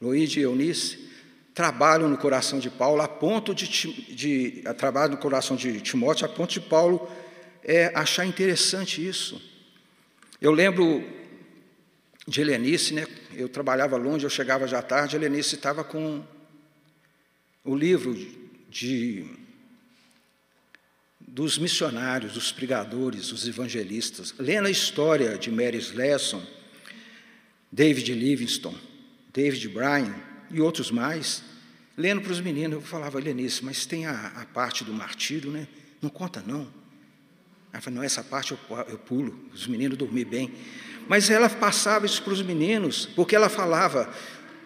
[0.00, 1.05] Loide e Eunice,
[1.56, 3.66] trabalham no coração de Paulo a ponto de,
[4.14, 7.10] de trabalham no coração de Timóteo a ponto de Paulo
[7.64, 9.40] é, achar interessante isso.
[10.38, 11.02] Eu lembro
[12.28, 13.06] de Helenice, né?
[13.32, 16.22] eu trabalhava longe, eu chegava já tarde, Helenice estava com
[17.64, 18.14] o livro
[18.68, 19.24] de
[21.18, 26.42] dos missionários, dos pregadores, dos evangelistas, lendo a história de Mary Slesson,
[27.72, 28.78] David Livingstone,
[29.32, 31.42] David Bryan e outros mais,
[31.96, 35.66] lendo para os meninos, eu falava, Helenice, mas tem a, a parte do martírio, né?
[36.00, 36.68] Não conta não.
[37.72, 40.52] Ela falou, não, essa parte eu, eu pulo, os meninos dormiam bem.
[41.08, 44.12] Mas ela passava isso para os meninos, porque ela falava,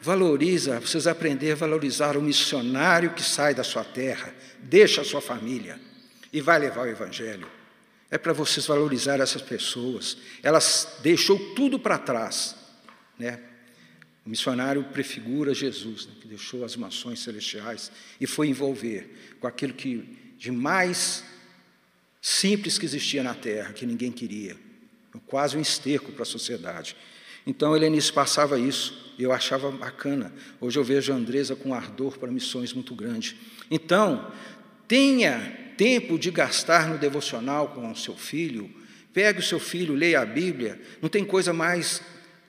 [0.00, 5.20] valoriza, vocês aprender a valorizar o missionário que sai da sua terra, deixa a sua
[5.20, 5.78] família
[6.32, 7.46] e vai levar o evangelho.
[8.10, 10.16] É para vocês valorizar essas pessoas.
[10.42, 12.56] Elas deixou tudo para trás,
[13.18, 13.38] né?
[14.30, 17.90] Missionário prefigura Jesus, né, que deixou as mações celestiais
[18.20, 21.24] e foi envolver com aquilo que de mais
[22.22, 24.56] simples que existia na terra, que ninguém queria,
[25.26, 26.94] quase um esterco para a sociedade.
[27.44, 30.32] Então, Helenice passava isso, e eu achava bacana.
[30.60, 33.36] Hoje eu vejo a Andresa com ardor para missões muito grande.
[33.68, 34.32] Então,
[34.86, 38.70] tenha tempo de gastar no devocional com o seu filho,
[39.12, 40.80] pegue o seu filho, leia a Bíblia.
[41.02, 42.00] Não tem coisa mais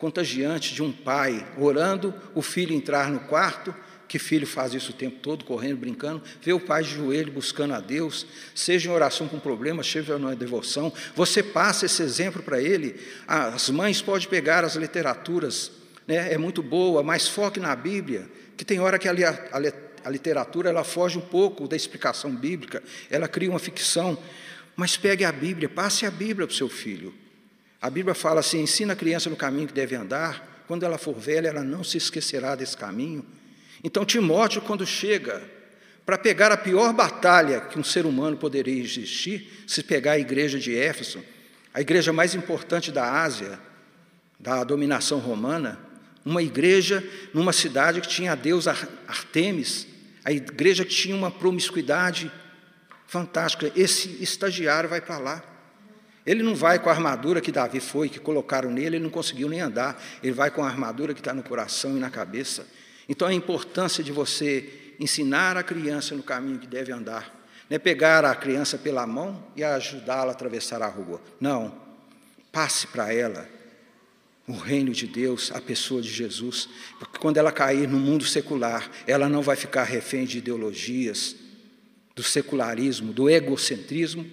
[0.02, 3.74] contagiante de um pai orando, o filho entrar no quarto
[4.08, 7.74] que filho faz isso o tempo todo, correndo, brincando, vê o pai de joelho buscando
[7.74, 12.62] a Deus, seja em oração com problemas, seja na devoção, você passa esse exemplo para
[12.62, 13.00] ele.
[13.26, 15.72] As mães podem pegar as literaturas,
[16.06, 20.10] né, é muito boa, mas foque na Bíblia, que tem hora que a, a, a
[20.10, 24.18] literatura ela foge um pouco da explicação bíblica, ela cria uma ficção,
[24.76, 27.21] mas pegue a Bíblia, passe a Bíblia para o seu filho.
[27.82, 31.16] A Bíblia fala assim: ensina a criança no caminho que deve andar, quando ela for
[31.16, 33.26] velha, ela não se esquecerá desse caminho.
[33.84, 35.42] Então, Timóteo, quando chega
[36.06, 40.60] para pegar a pior batalha que um ser humano poderia existir, se pegar a igreja
[40.60, 41.24] de Éfeso,
[41.74, 43.60] a igreja mais importante da Ásia,
[44.40, 45.80] da dominação romana,
[46.24, 48.72] uma igreja numa cidade que tinha a deusa
[49.08, 49.88] Artemis,
[50.24, 52.32] a igreja que tinha uma promiscuidade
[53.08, 53.72] fantástica.
[53.76, 55.44] Esse estagiário vai para lá.
[56.26, 59.50] Ele não vai com a armadura que Davi foi, que colocaram nele, ele não conseguiu
[59.50, 60.02] nem andar.
[60.22, 62.68] Ele vai com a armadura que está no coração e na cabeça.
[63.10, 67.40] Então, a importância de você ensinar a criança no caminho que deve andar.
[67.68, 71.20] Não é pegar a criança pela mão e ajudá-la a atravessar a rua.
[71.40, 71.76] Não.
[72.52, 73.48] Passe para ela
[74.48, 76.70] o reino de Deus, a pessoa de Jesus.
[77.00, 81.36] Porque quando ela cair no mundo secular, ela não vai ficar refém de ideologias,
[82.16, 84.26] do secularismo, do egocentrismo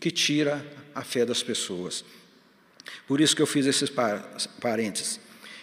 [0.00, 0.64] que tira
[0.96, 2.04] a fé das pessoas.
[3.06, 3.92] Por isso que eu fiz esses
[4.60, 5.20] parênteses.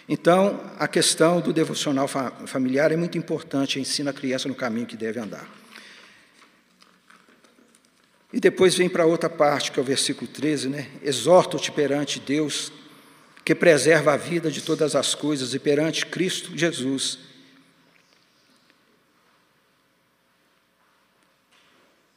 [0.08, 2.06] Então, a questão do devocional
[2.46, 5.48] familiar é muito importante, ensina a criança no caminho que deve andar.
[8.32, 10.88] E depois vem para outra parte, que é o versículo 13, né?
[11.02, 12.72] Exorto-te perante Deus,
[13.44, 17.18] que preserva a vida de todas as coisas, e perante Cristo Jesus.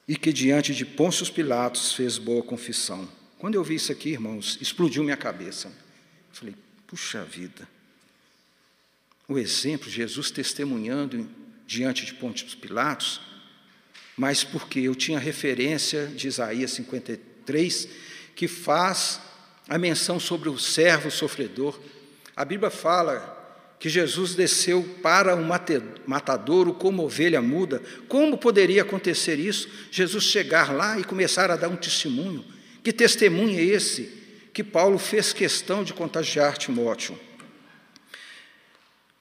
[0.08, 3.08] E que diante de Pôncio Pilatos fez boa confissão.
[3.38, 5.72] Quando eu vi isso aqui, irmãos, explodiu minha cabeça.
[6.32, 6.56] Falei,
[6.88, 7.68] puxa vida
[9.28, 11.30] o exemplo, Jesus testemunhando
[11.66, 13.20] diante de Pontos Pilatos,
[14.16, 17.90] mas porque eu tinha referência de Isaías 53,
[18.36, 19.20] que faz
[19.68, 21.78] a menção sobre o servo sofredor.
[22.36, 23.37] A Bíblia fala
[23.80, 25.48] que Jesus desceu para um
[26.08, 27.82] matadouro como ovelha muda.
[28.08, 29.70] Como poderia acontecer isso?
[29.92, 32.44] Jesus chegar lá e começar a dar um testemunho.
[32.84, 34.12] Que testemunho é esse
[34.52, 37.20] que Paulo fez questão de contagiar Timóteo?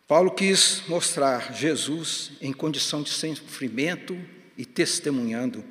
[0.09, 4.17] Paulo quis mostrar Jesus em condição de sofrimento
[4.57, 5.65] e testemunhando.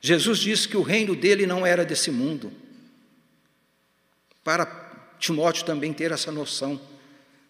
[0.00, 2.50] Jesus disse que o reino dele não era desse mundo.
[4.44, 4.64] Para
[5.18, 6.80] Timóteo também ter essa noção.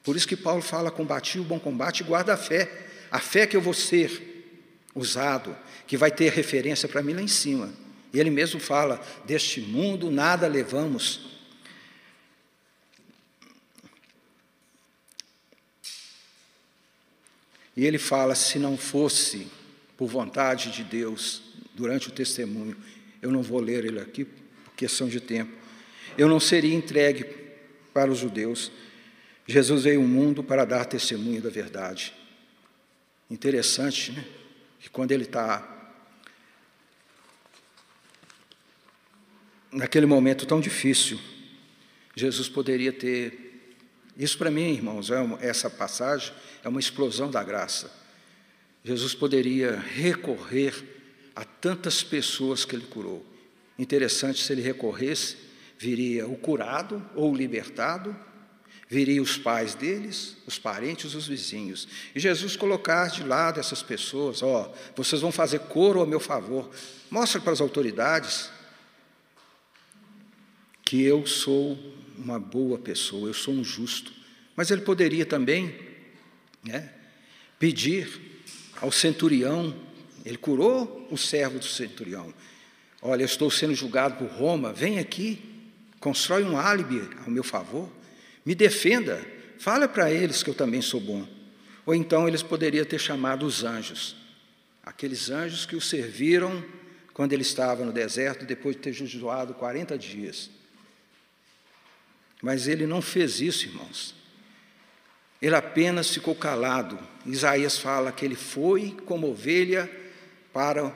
[0.08, 2.86] Por isso que Paulo fala: combati o bom combate guarda a fé.
[3.10, 4.56] a fé que eu vou ser
[4.94, 5.54] usado,
[5.86, 7.70] que vai ter referência para mim lá em cima.
[8.14, 11.38] Ele mesmo fala: deste mundo nada levamos.
[17.76, 19.46] E ele fala: se não fosse
[19.94, 21.42] por vontade de Deus,
[21.74, 22.74] durante o testemunho,
[23.20, 25.52] eu não vou ler ele aqui, por questão de tempo,
[26.16, 27.26] eu não seria entregue
[27.92, 28.72] para os judeus.
[29.50, 32.14] Jesus veio ao mundo para dar testemunho da verdade.
[33.30, 34.22] Interessante, né?
[34.78, 35.66] Que quando ele está
[39.72, 41.18] naquele momento tão difícil,
[42.14, 43.74] Jesus poderia ter.
[44.18, 47.90] Isso para mim, irmãos, é uma, essa passagem é uma explosão da graça.
[48.84, 50.74] Jesus poderia recorrer
[51.34, 53.24] a tantas pessoas que ele curou.
[53.78, 55.36] Interessante, se ele recorresse,
[55.78, 58.14] viria o curado ou o libertado,
[58.88, 61.86] viria os pais deles, os parentes, os vizinhos.
[62.14, 66.70] E Jesus colocar de lado essas pessoas, ó, vocês vão fazer coro ao meu favor.
[67.10, 68.50] Mostra para as autoridades
[70.84, 71.78] que eu sou
[72.16, 74.10] uma boa pessoa, eu sou um justo.
[74.56, 75.78] Mas ele poderia também
[76.64, 76.90] né,
[77.58, 78.08] pedir
[78.80, 79.74] ao centurião,
[80.24, 82.32] ele curou o servo do centurião.
[83.02, 85.40] Olha, eu estou sendo julgado por Roma, vem aqui,
[86.00, 87.88] constrói um álibi ao meu favor,
[88.48, 89.22] me defenda,
[89.58, 91.28] fala para eles que eu também sou bom.
[91.84, 94.16] Ou então eles poderiam ter chamado os anjos,
[94.82, 96.64] aqueles anjos que o serviram
[97.12, 100.48] quando ele estava no deserto, depois de ter jejuado 40 dias.
[102.40, 104.14] Mas ele não fez isso, irmãos.
[105.42, 106.98] Ele apenas ficou calado.
[107.26, 109.90] Isaías fala que ele foi como ovelha
[110.54, 110.90] para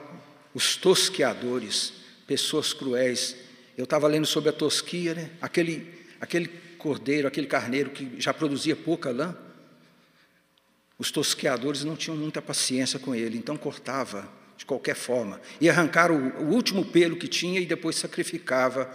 [0.55, 1.93] os tosqueadores,
[2.25, 3.35] pessoas cruéis.
[3.77, 5.29] Eu estava lendo sobre a tosquia, né?
[5.39, 5.87] aquele,
[6.19, 9.33] aquele cordeiro, aquele carneiro que já produzia pouca lã.
[10.99, 15.39] Os tosqueadores não tinham muita paciência com ele, então cortava de qualquer forma.
[15.61, 18.93] E arrancar o, o último pelo que tinha e depois sacrificava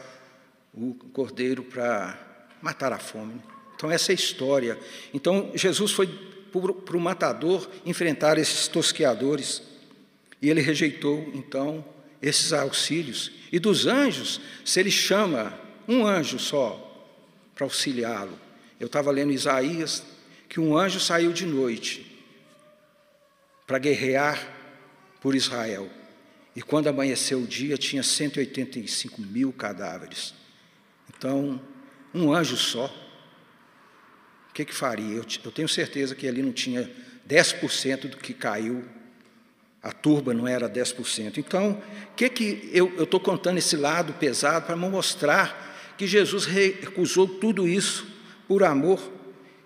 [0.74, 2.16] o cordeiro para
[2.61, 3.40] matar a fome.
[3.74, 4.79] Então, essa é a história.
[5.14, 6.07] Então, Jesus foi
[6.85, 9.62] para o matador enfrentar esses tosqueadores.
[10.42, 11.85] E ele rejeitou, então,
[12.20, 13.33] esses auxílios.
[13.51, 16.88] E dos anjos, se ele chama um anjo só
[17.59, 18.38] para auxiliá-lo.
[18.79, 20.05] Eu estava lendo Isaías
[20.49, 22.25] que um anjo saiu de noite
[23.66, 24.40] para guerrear
[25.21, 25.90] por Israel.
[26.55, 30.35] E quando amanheceu o dia, tinha 185 mil cadáveres.
[31.11, 31.61] Então,
[32.14, 32.87] um anjo só,
[34.51, 35.16] o que, que faria?
[35.16, 36.88] Eu, eu tenho certeza que ali não tinha
[37.29, 38.85] 10% do que caiu,
[39.83, 41.38] a turba não era 10%.
[41.38, 45.67] Então, o que, que eu estou contando esse lado pesado para mostrar
[45.99, 48.07] que Jesus recusou tudo isso
[48.47, 49.03] por amor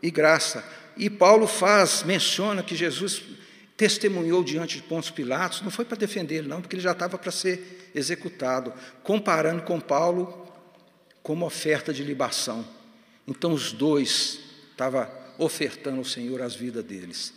[0.02, 0.64] e graça.
[0.96, 3.22] E Paulo faz, menciona que Jesus
[3.76, 7.18] testemunhou diante de Pontos Pilatos, não foi para defender ele, não, porque ele já estava
[7.18, 10.48] para ser executado, comparando com Paulo
[11.22, 12.64] como oferta de libação.
[13.28, 14.40] Então os dois
[14.70, 15.06] estavam
[15.38, 17.34] ofertando ao Senhor as vidas deles.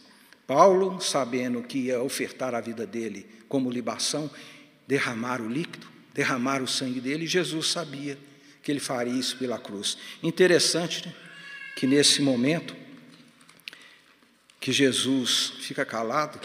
[0.47, 4.29] Paulo, sabendo que ia ofertar a vida dele como libação,
[4.87, 8.17] derramar o líquido, derramar o sangue dele, Jesus sabia
[8.65, 9.95] que ele faria isso pela cruz.
[10.23, 11.13] Interessante né,
[11.75, 12.75] que nesse momento
[14.59, 16.39] que Jesus fica calado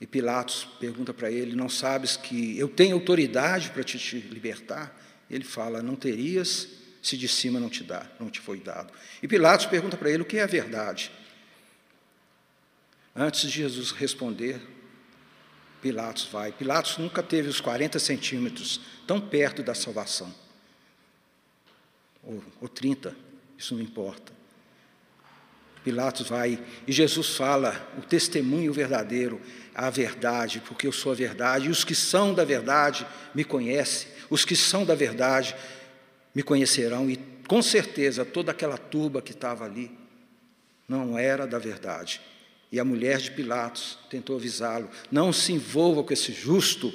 [0.00, 4.96] e Pilatos pergunta para ele: Não sabes que eu tenho autoridade para te, te libertar?
[5.28, 6.68] Ele fala: Não terias
[7.02, 8.92] se de cima não te dá, não te foi dado.
[9.20, 11.10] E Pilatos pergunta para ele o que é a verdade.
[13.16, 14.60] Antes de Jesus responder,
[15.82, 16.52] Pilatos vai.
[16.52, 20.32] Pilatos nunca teve os 40 centímetros tão perto da salvação.
[22.22, 23.14] Ou, ou 30,
[23.56, 24.32] isso não importa.
[25.82, 29.40] Pilatos vai e Jesus fala o testemunho verdadeiro,
[29.74, 34.08] a verdade, porque eu sou a verdade, e os que são da verdade me conhecem,
[34.28, 35.56] os que são da verdade
[36.34, 37.16] me conhecerão, e
[37.48, 39.90] com certeza toda aquela turba que estava ali
[40.86, 42.20] não era da verdade.
[42.72, 46.92] E a mulher de Pilatos tentou avisá-lo: não se envolva com esse justo.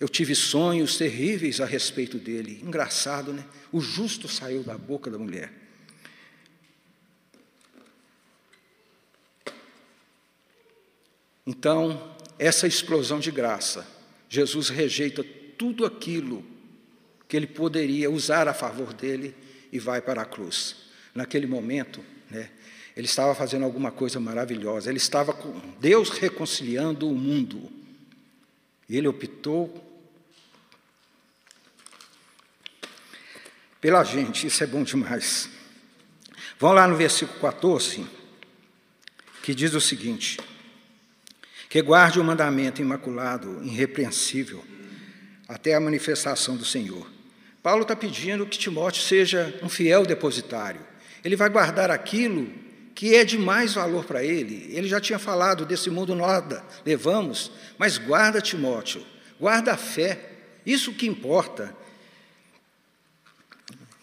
[0.00, 2.60] Eu tive sonhos terríveis a respeito dele.
[2.62, 3.44] Engraçado, né?
[3.72, 5.52] O justo saiu da boca da mulher.
[11.44, 13.86] Então, essa explosão de graça,
[14.28, 15.24] Jesus rejeita
[15.56, 16.44] tudo aquilo
[17.26, 19.34] que ele poderia usar a favor dele
[19.72, 20.76] e vai para a cruz.
[21.14, 22.50] Naquele momento, né,
[22.96, 27.70] ele estava fazendo alguma coisa maravilhosa, ele estava com Deus reconciliando o mundo.
[28.88, 29.87] E ele optou
[33.80, 35.48] pela gente, isso é bom demais.
[36.58, 38.06] Vamos lá no versículo 14,
[39.42, 40.38] que diz o seguinte:
[41.68, 44.64] que guarde o mandamento imaculado, irrepreensível,
[45.46, 47.06] até a manifestação do Senhor.
[47.62, 50.80] Paulo está pedindo que Timóteo seja um fiel depositário.
[51.22, 52.50] Ele vai guardar aquilo
[52.94, 54.68] que é de mais valor para ele.
[54.74, 59.04] Ele já tinha falado desse mundo nada, levamos, mas guarda Timóteo,
[59.38, 60.18] guarda a fé,
[60.66, 61.76] isso que importa.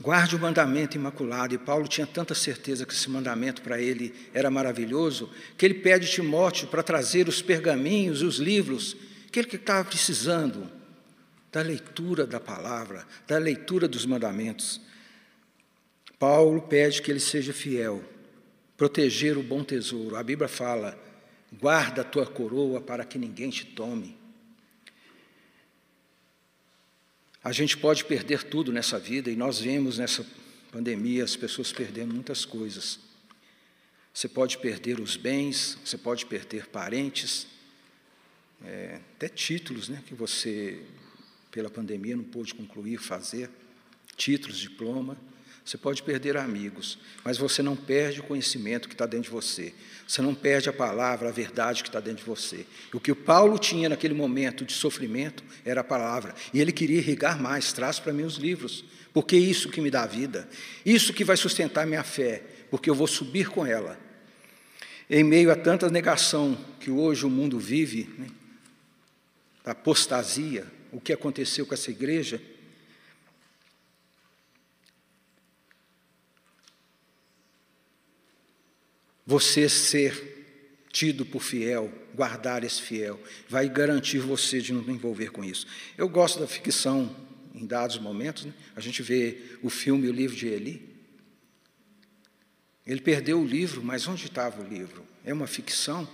[0.06, 1.56] Guarde o mandamento imaculado.
[1.56, 6.08] E Paulo tinha tanta certeza que esse mandamento para ele era maravilhoso, que ele pede
[6.08, 8.96] Timóteo para trazer os pergaminhos, os livros,
[9.32, 10.70] que ele estava precisando
[11.52, 14.80] da leitura da palavra, da leitura dos mandamentos.
[16.20, 18.04] Paulo pede que ele seja fiel,
[18.78, 20.18] proteger o bom tesouro.
[20.18, 20.96] A Bíblia fala:
[21.60, 24.16] guarda a tua coroa para que ninguém te tome.
[27.46, 30.26] A gente pode perder tudo nessa vida e nós vemos nessa
[30.72, 33.00] pandemia as pessoas perdendo muitas coisas.
[34.12, 37.46] Você pode perder os bens, você pode perder parentes,
[38.64, 40.82] é, até títulos né, que você,
[41.52, 43.48] pela pandemia, não pôde concluir, fazer,
[44.18, 45.16] títulos, diploma.
[45.66, 49.74] Você pode perder amigos, mas você não perde o conhecimento que está dentro de você.
[50.08, 52.68] Você não perde a palavra, a verdade que está dentro de você.
[52.94, 56.36] O que o Paulo tinha naquele momento de sofrimento era a palavra.
[56.54, 57.74] E ele queria irrigar mais.
[57.74, 60.48] Traz para mim os livros, porque é isso que me dá vida.
[60.86, 64.00] Isso que vai sustentar minha fé, porque eu vou subir com ela.
[65.10, 68.28] Em meio a tanta negação que hoje o mundo vive, né,
[69.66, 72.40] apostasia, o que aconteceu com essa igreja,
[79.26, 80.36] você ser
[80.92, 83.20] tido por fiel, guardar esse fiel,
[83.50, 85.68] vai garantir você de não envolver com isso.
[85.98, 87.14] Eu gosto da ficção
[87.54, 88.54] em dados momentos, né?
[88.76, 90.96] a gente vê o filme O Livro de Eli.
[92.86, 95.06] Ele perdeu o livro, mas onde estava o livro?
[95.26, 96.08] É uma ficção,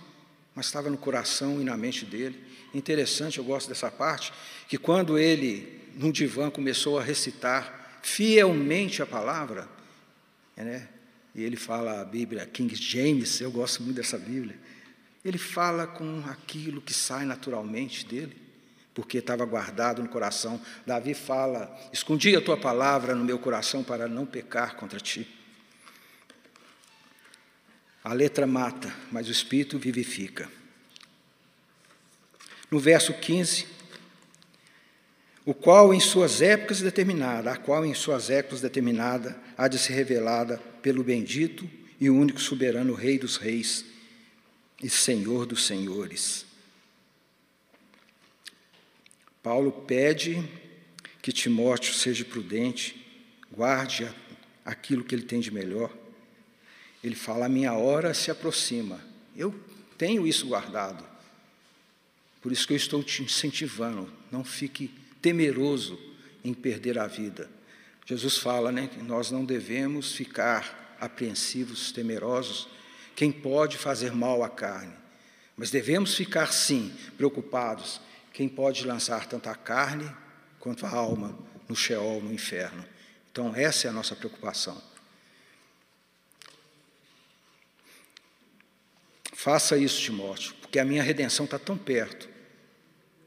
[0.56, 2.42] mas estava no coração e na mente dele.
[2.74, 4.32] Interessante, eu gosto dessa parte,
[4.68, 9.68] que quando ele, num divã, começou a recitar fielmente a palavra,
[10.56, 10.88] né?
[11.34, 14.58] E ele fala a Bíblia, King James, eu gosto muito dessa Bíblia,
[15.24, 18.36] ele fala com aquilo que sai naturalmente dele,
[18.94, 20.60] porque estava guardado no coração.
[20.86, 25.28] Davi fala: Escondi a tua palavra no meu coração para não pecar contra ti.
[28.04, 30.50] A letra mata, mas o espírito vivifica.
[32.70, 33.68] No verso 15,
[35.46, 39.94] o qual em suas épocas determinada, a qual em suas épocas determinada há de ser
[39.94, 41.70] revelada pelo bendito
[42.00, 43.86] e único soberano Rei dos Reis
[44.82, 46.46] e Senhor dos Senhores.
[49.42, 50.48] Paulo pede
[51.22, 53.04] que Timóteo seja prudente,
[53.52, 54.08] guarde
[54.64, 55.92] aquilo que ele tem de melhor.
[57.04, 59.04] Ele fala: A minha hora se aproxima.
[59.36, 59.54] Eu
[59.98, 61.04] tenho isso guardado.
[62.42, 64.12] Por isso que eu estou te incentivando.
[64.32, 64.92] Não fique
[65.22, 66.00] temeroso
[66.44, 67.50] em perder a vida.
[68.06, 72.68] Jesus fala né, que nós não devemos ficar apreensivos, temerosos,
[73.16, 74.94] quem pode fazer mal à carne.
[75.56, 78.02] Mas devemos ficar, sim, preocupados,
[78.34, 80.12] quem pode lançar tanto a carne
[80.60, 82.84] quanto a alma no Sheol, no inferno.
[83.32, 84.82] Então, essa é a nossa preocupação.
[89.34, 92.31] Faça isso, Timóteo, porque a minha redenção está tão perto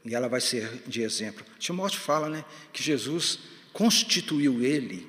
[0.05, 1.43] e ela vai ser de exemplo.
[1.57, 3.39] Timóteo fala né, que Jesus
[3.73, 5.07] constituiu ele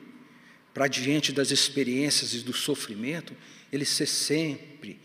[0.73, 3.35] para diante das experiências e do sofrimento,
[3.73, 4.99] ele ser sempre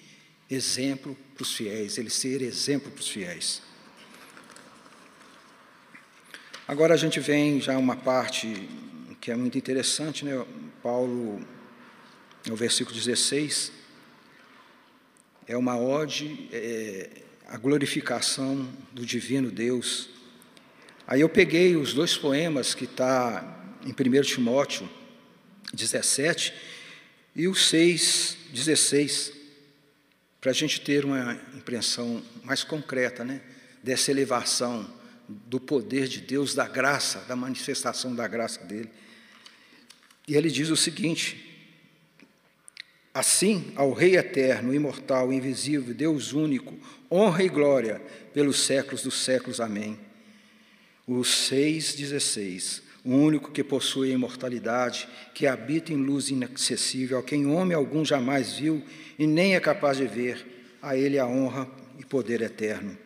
[0.50, 3.62] exemplo para os fiéis, ele ser exemplo para os fiéis.
[6.68, 8.70] Agora a gente vem já uma parte
[9.20, 10.46] que é muito interessante, né?
[10.82, 11.46] Paulo,
[12.48, 13.72] no versículo 16,
[15.48, 17.10] é uma ode é,
[17.48, 20.10] a glorificação do divino Deus.
[21.06, 24.90] Aí eu peguei os dois poemas que está em 1 Timóteo
[25.74, 26.54] 17
[27.36, 29.34] e o 6, 16,
[30.40, 33.42] para a gente ter uma impressão mais concreta né,
[33.84, 34.90] dessa elevação
[35.28, 38.90] do poder de Deus, da graça, da manifestação da graça dele.
[40.28, 41.51] E ele diz o seguinte:
[43.14, 46.78] Assim, ao Rei eterno, imortal, invisível, Deus único,
[47.12, 48.02] honra e glória
[48.34, 49.60] pelos séculos dos séculos.
[49.60, 50.00] Amém.
[51.06, 57.48] O 6,16 o único que possui a imortalidade, que habita em luz inacessível, a quem
[57.48, 58.84] homem algum jamais viu
[59.18, 62.98] e nem é capaz de ver, a ele a honra e poder eterno.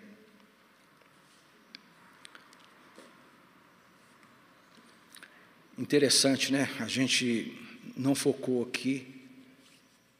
[5.78, 6.70] Interessante, né?
[6.80, 7.58] A gente
[7.98, 9.15] não focou aqui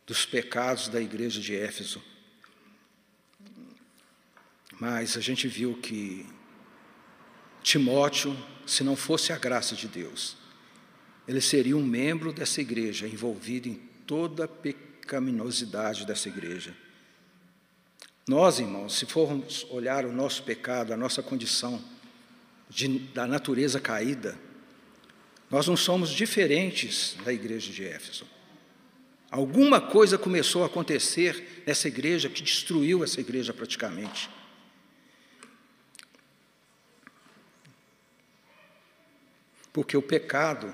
[0.06, 2.02] dos pecados da igreja de Éfeso.
[4.80, 6.26] Mas a gente viu que
[7.64, 10.38] Timóteo, se não fosse a graça de Deus,
[11.28, 13.76] ele seria um membro dessa igreja, envolvido em
[14.06, 16.76] toda a pecaminosidade dessa igreja.
[18.28, 21.84] Nós, irmãos, se formos olhar o nosso pecado, a nossa condição
[22.70, 24.38] de, da natureza caída,
[25.50, 28.26] nós não somos diferentes da igreja de Éfeso.
[29.30, 34.30] Alguma coisa começou a acontecer nessa igreja que destruiu essa igreja praticamente.
[39.74, 40.74] Porque o pecado,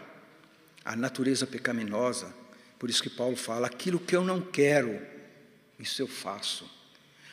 [0.86, 2.32] a natureza pecaminosa,
[2.78, 5.02] por isso que Paulo fala: aquilo que eu não quero,
[5.80, 6.70] isso eu faço.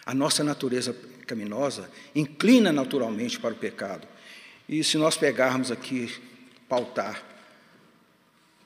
[0.07, 4.09] A nossa natureza pecaminosa inclina naturalmente para o pecado.
[4.66, 6.11] E se nós pegarmos aqui,
[6.66, 7.28] pautar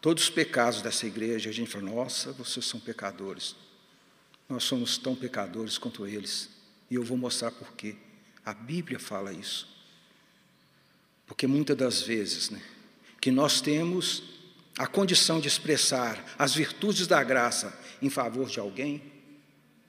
[0.03, 3.55] todos os pecados dessa igreja, a gente fala: nossa, vocês são pecadores.
[4.48, 6.50] Nós somos tão pecadores quanto eles.
[6.90, 7.96] E eu vou mostrar por quê.
[8.44, 9.66] A Bíblia fala isso.
[11.24, 12.61] Porque muitas das vezes, né,
[13.20, 14.24] que nós temos
[14.76, 19.00] a condição de expressar as virtudes da graça em favor de alguém,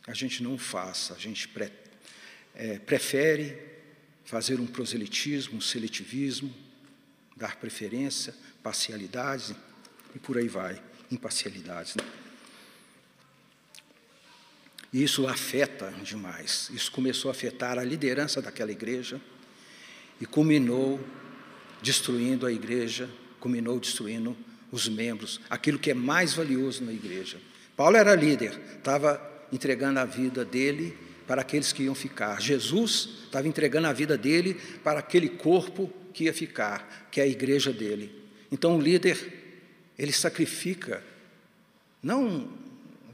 [0.06, 1.72] a gente não faça, a gente pre,
[2.54, 3.58] é, prefere
[4.24, 6.54] fazer um proselitismo, um seletivismo,
[7.36, 9.56] dar preferência, parcialidades
[10.16, 11.96] e por aí vai, imparcialidades.
[11.96, 12.04] Né?
[14.94, 16.70] E isso afeta demais.
[16.72, 19.20] Isso começou a afetar a liderança daquela igreja
[20.22, 21.00] e culminou
[21.82, 23.10] destruindo a igreja,
[23.40, 24.38] culminou destruindo
[24.72, 27.38] os membros, aquilo que é mais valioso na igreja.
[27.76, 30.98] Paulo era líder, estava entregando a vida dele
[31.28, 32.42] para aqueles que iam ficar.
[32.42, 37.28] Jesus estava entregando a vida dele para aquele corpo que ia ficar, que é a
[37.28, 38.12] igreja dele.
[38.52, 39.43] Então o líder,
[39.98, 41.04] ele sacrifica,
[42.02, 42.50] não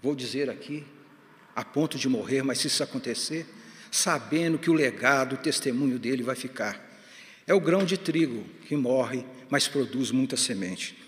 [0.01, 0.85] vou dizer aqui,
[1.55, 3.45] a ponto de morrer, mas se isso acontecer,
[3.91, 6.79] sabendo que o legado, o testemunho dele vai ficar.
[7.45, 10.99] É o grão de trigo que morre, mas produz muita semente.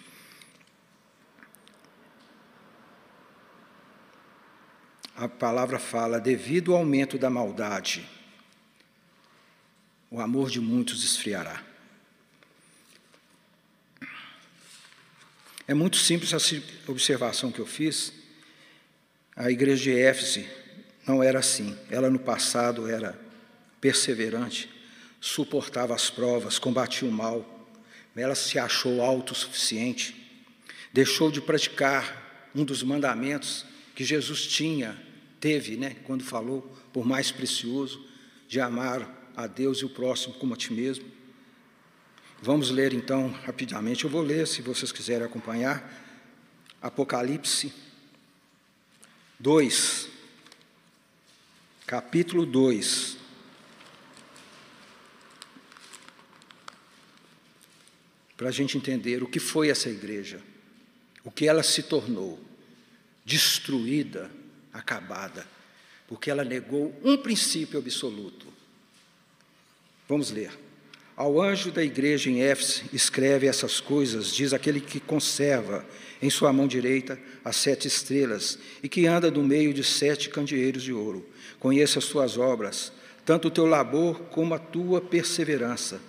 [5.23, 8.09] a palavra fala, devido ao aumento da maldade,
[10.09, 11.61] o amor de muitos esfriará.
[15.71, 18.11] É muito simples essa observação que eu fiz.
[19.33, 20.43] A igreja de Éfeso
[21.07, 21.77] não era assim.
[21.89, 23.17] Ela no passado era
[23.79, 24.69] perseverante,
[25.21, 27.69] suportava as provas, combatia o mal.
[28.13, 30.13] Ela se achou autossuficiente,
[30.91, 33.65] deixou de praticar um dos mandamentos
[33.95, 35.01] que Jesus tinha
[35.39, 38.05] teve, né, quando falou, por mais precioso,
[38.45, 41.05] de amar a Deus e o próximo como a ti mesmo.
[42.43, 45.87] Vamos ler então rapidamente, eu vou ler se vocês quiserem acompanhar.
[46.81, 47.71] Apocalipse
[49.39, 50.09] 2,
[51.85, 53.17] capítulo 2.
[58.35, 60.41] Para a gente entender o que foi essa igreja,
[61.23, 62.43] o que ela se tornou,
[63.23, 64.31] destruída
[64.73, 65.47] acabada,
[66.07, 68.47] porque ela negou um princípio absoluto.
[70.09, 70.70] Vamos ler.
[71.15, 75.85] Ao anjo da igreja em Éfeso, escreve essas coisas, diz aquele que conserva
[76.21, 80.83] em sua mão direita as sete estrelas e que anda no meio de sete candeeiros
[80.83, 81.25] de ouro.
[81.59, 82.91] Conheça as tuas obras,
[83.25, 85.99] tanto o teu labor como a tua perseverança,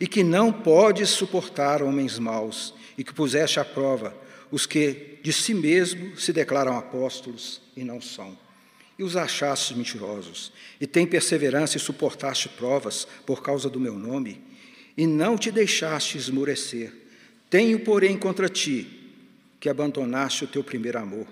[0.00, 4.14] e que não podes suportar homens maus, e que puseste à prova
[4.50, 8.36] os que de si mesmo se declaram apóstolos e não são.
[8.98, 14.42] E os achastes mentirosos, e tem perseverança e suportaste provas por causa do meu nome,
[14.96, 16.92] e não te deixaste esmorecer.
[17.50, 18.86] Tenho, porém, contra ti
[19.60, 21.26] que abandonaste o teu primeiro amor.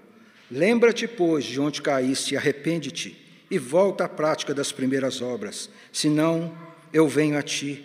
[0.51, 3.17] Lembra-te, pois, de onde caíste, arrepende-te,
[3.51, 6.57] e volta à prática das primeiras obras, senão
[6.93, 7.85] eu venho a ti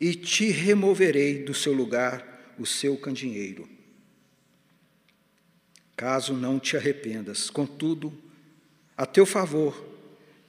[0.00, 3.76] e te removerei do seu lugar o seu candeeiro
[5.96, 7.48] caso não te arrependas.
[7.48, 8.12] Contudo,
[8.96, 9.84] a teu favor,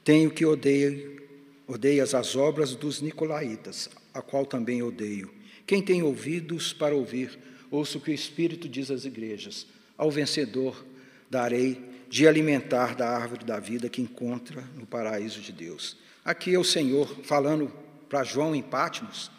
[0.04, 1.22] tenho que odeio,
[1.68, 5.30] odeias as obras dos nicolaítas, a qual também odeio.
[5.66, 7.38] Quem tem ouvidos para ouvir,
[7.70, 9.68] ouça o que o Espírito diz às igrejas.
[9.98, 10.86] Ao vencedor
[11.30, 11.78] darei
[12.10, 15.98] de alimentar da árvore da vida que encontra no paraíso de Deus.
[16.24, 17.72] Aqui é o Senhor falando
[18.08, 19.30] para João em Pátimos.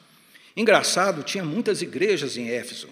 [0.56, 2.88] Engraçado, tinha muitas igrejas em Éfeso.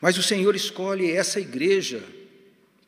[0.00, 2.02] Mas o Senhor escolhe essa igreja,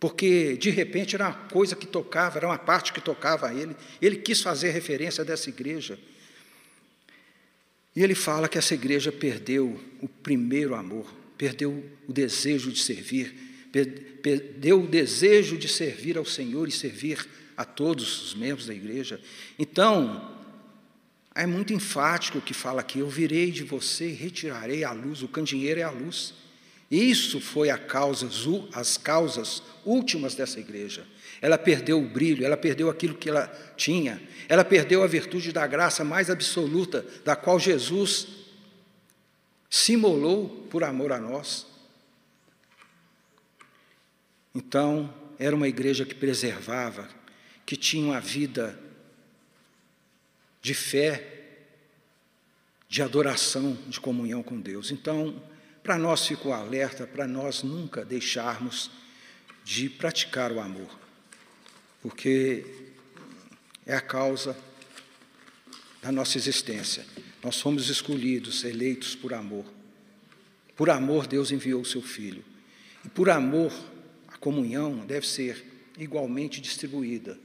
[0.00, 3.76] porque de repente era uma coisa que tocava, era uma parte que tocava a ele.
[4.00, 5.98] Ele quis fazer referência dessa igreja.
[7.94, 13.34] E ele fala que essa igreja perdeu o primeiro amor, perdeu o desejo de servir,
[14.22, 19.20] perdeu o desejo de servir ao Senhor e servir a todos os membros da igreja.
[19.58, 20.38] Então,
[21.32, 25.22] É muito enfático o que fala aqui: eu virei de você e retirarei a luz,
[25.22, 26.34] o candeeiro é a luz.
[26.90, 28.28] Isso foi a causa,
[28.74, 31.06] as causas últimas dessa igreja.
[31.40, 35.66] Ela perdeu o brilho, ela perdeu aquilo que ela tinha, ela perdeu a virtude da
[35.66, 38.26] graça mais absoluta, da qual Jesus
[39.70, 41.66] se imolou por amor a nós.
[44.52, 47.08] Então, era uma igreja que preservava,
[47.64, 48.76] que tinha uma vida
[50.60, 51.38] de fé,
[52.88, 54.90] de adoração, de comunhão com Deus.
[54.90, 55.40] Então,
[55.82, 58.90] para nós fica o alerta, para nós nunca deixarmos
[59.64, 60.98] de praticar o amor,
[62.02, 62.64] porque
[63.86, 64.56] é a causa
[66.02, 67.04] da nossa existência.
[67.42, 69.64] Nós fomos escolhidos, eleitos por amor.
[70.76, 72.44] Por amor, Deus enviou o seu Filho.
[73.04, 73.72] E por amor,
[74.28, 75.64] a comunhão deve ser
[75.98, 77.38] igualmente distribuída,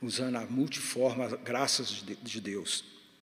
[0.00, 2.91] usando a multiforme graças de Deus.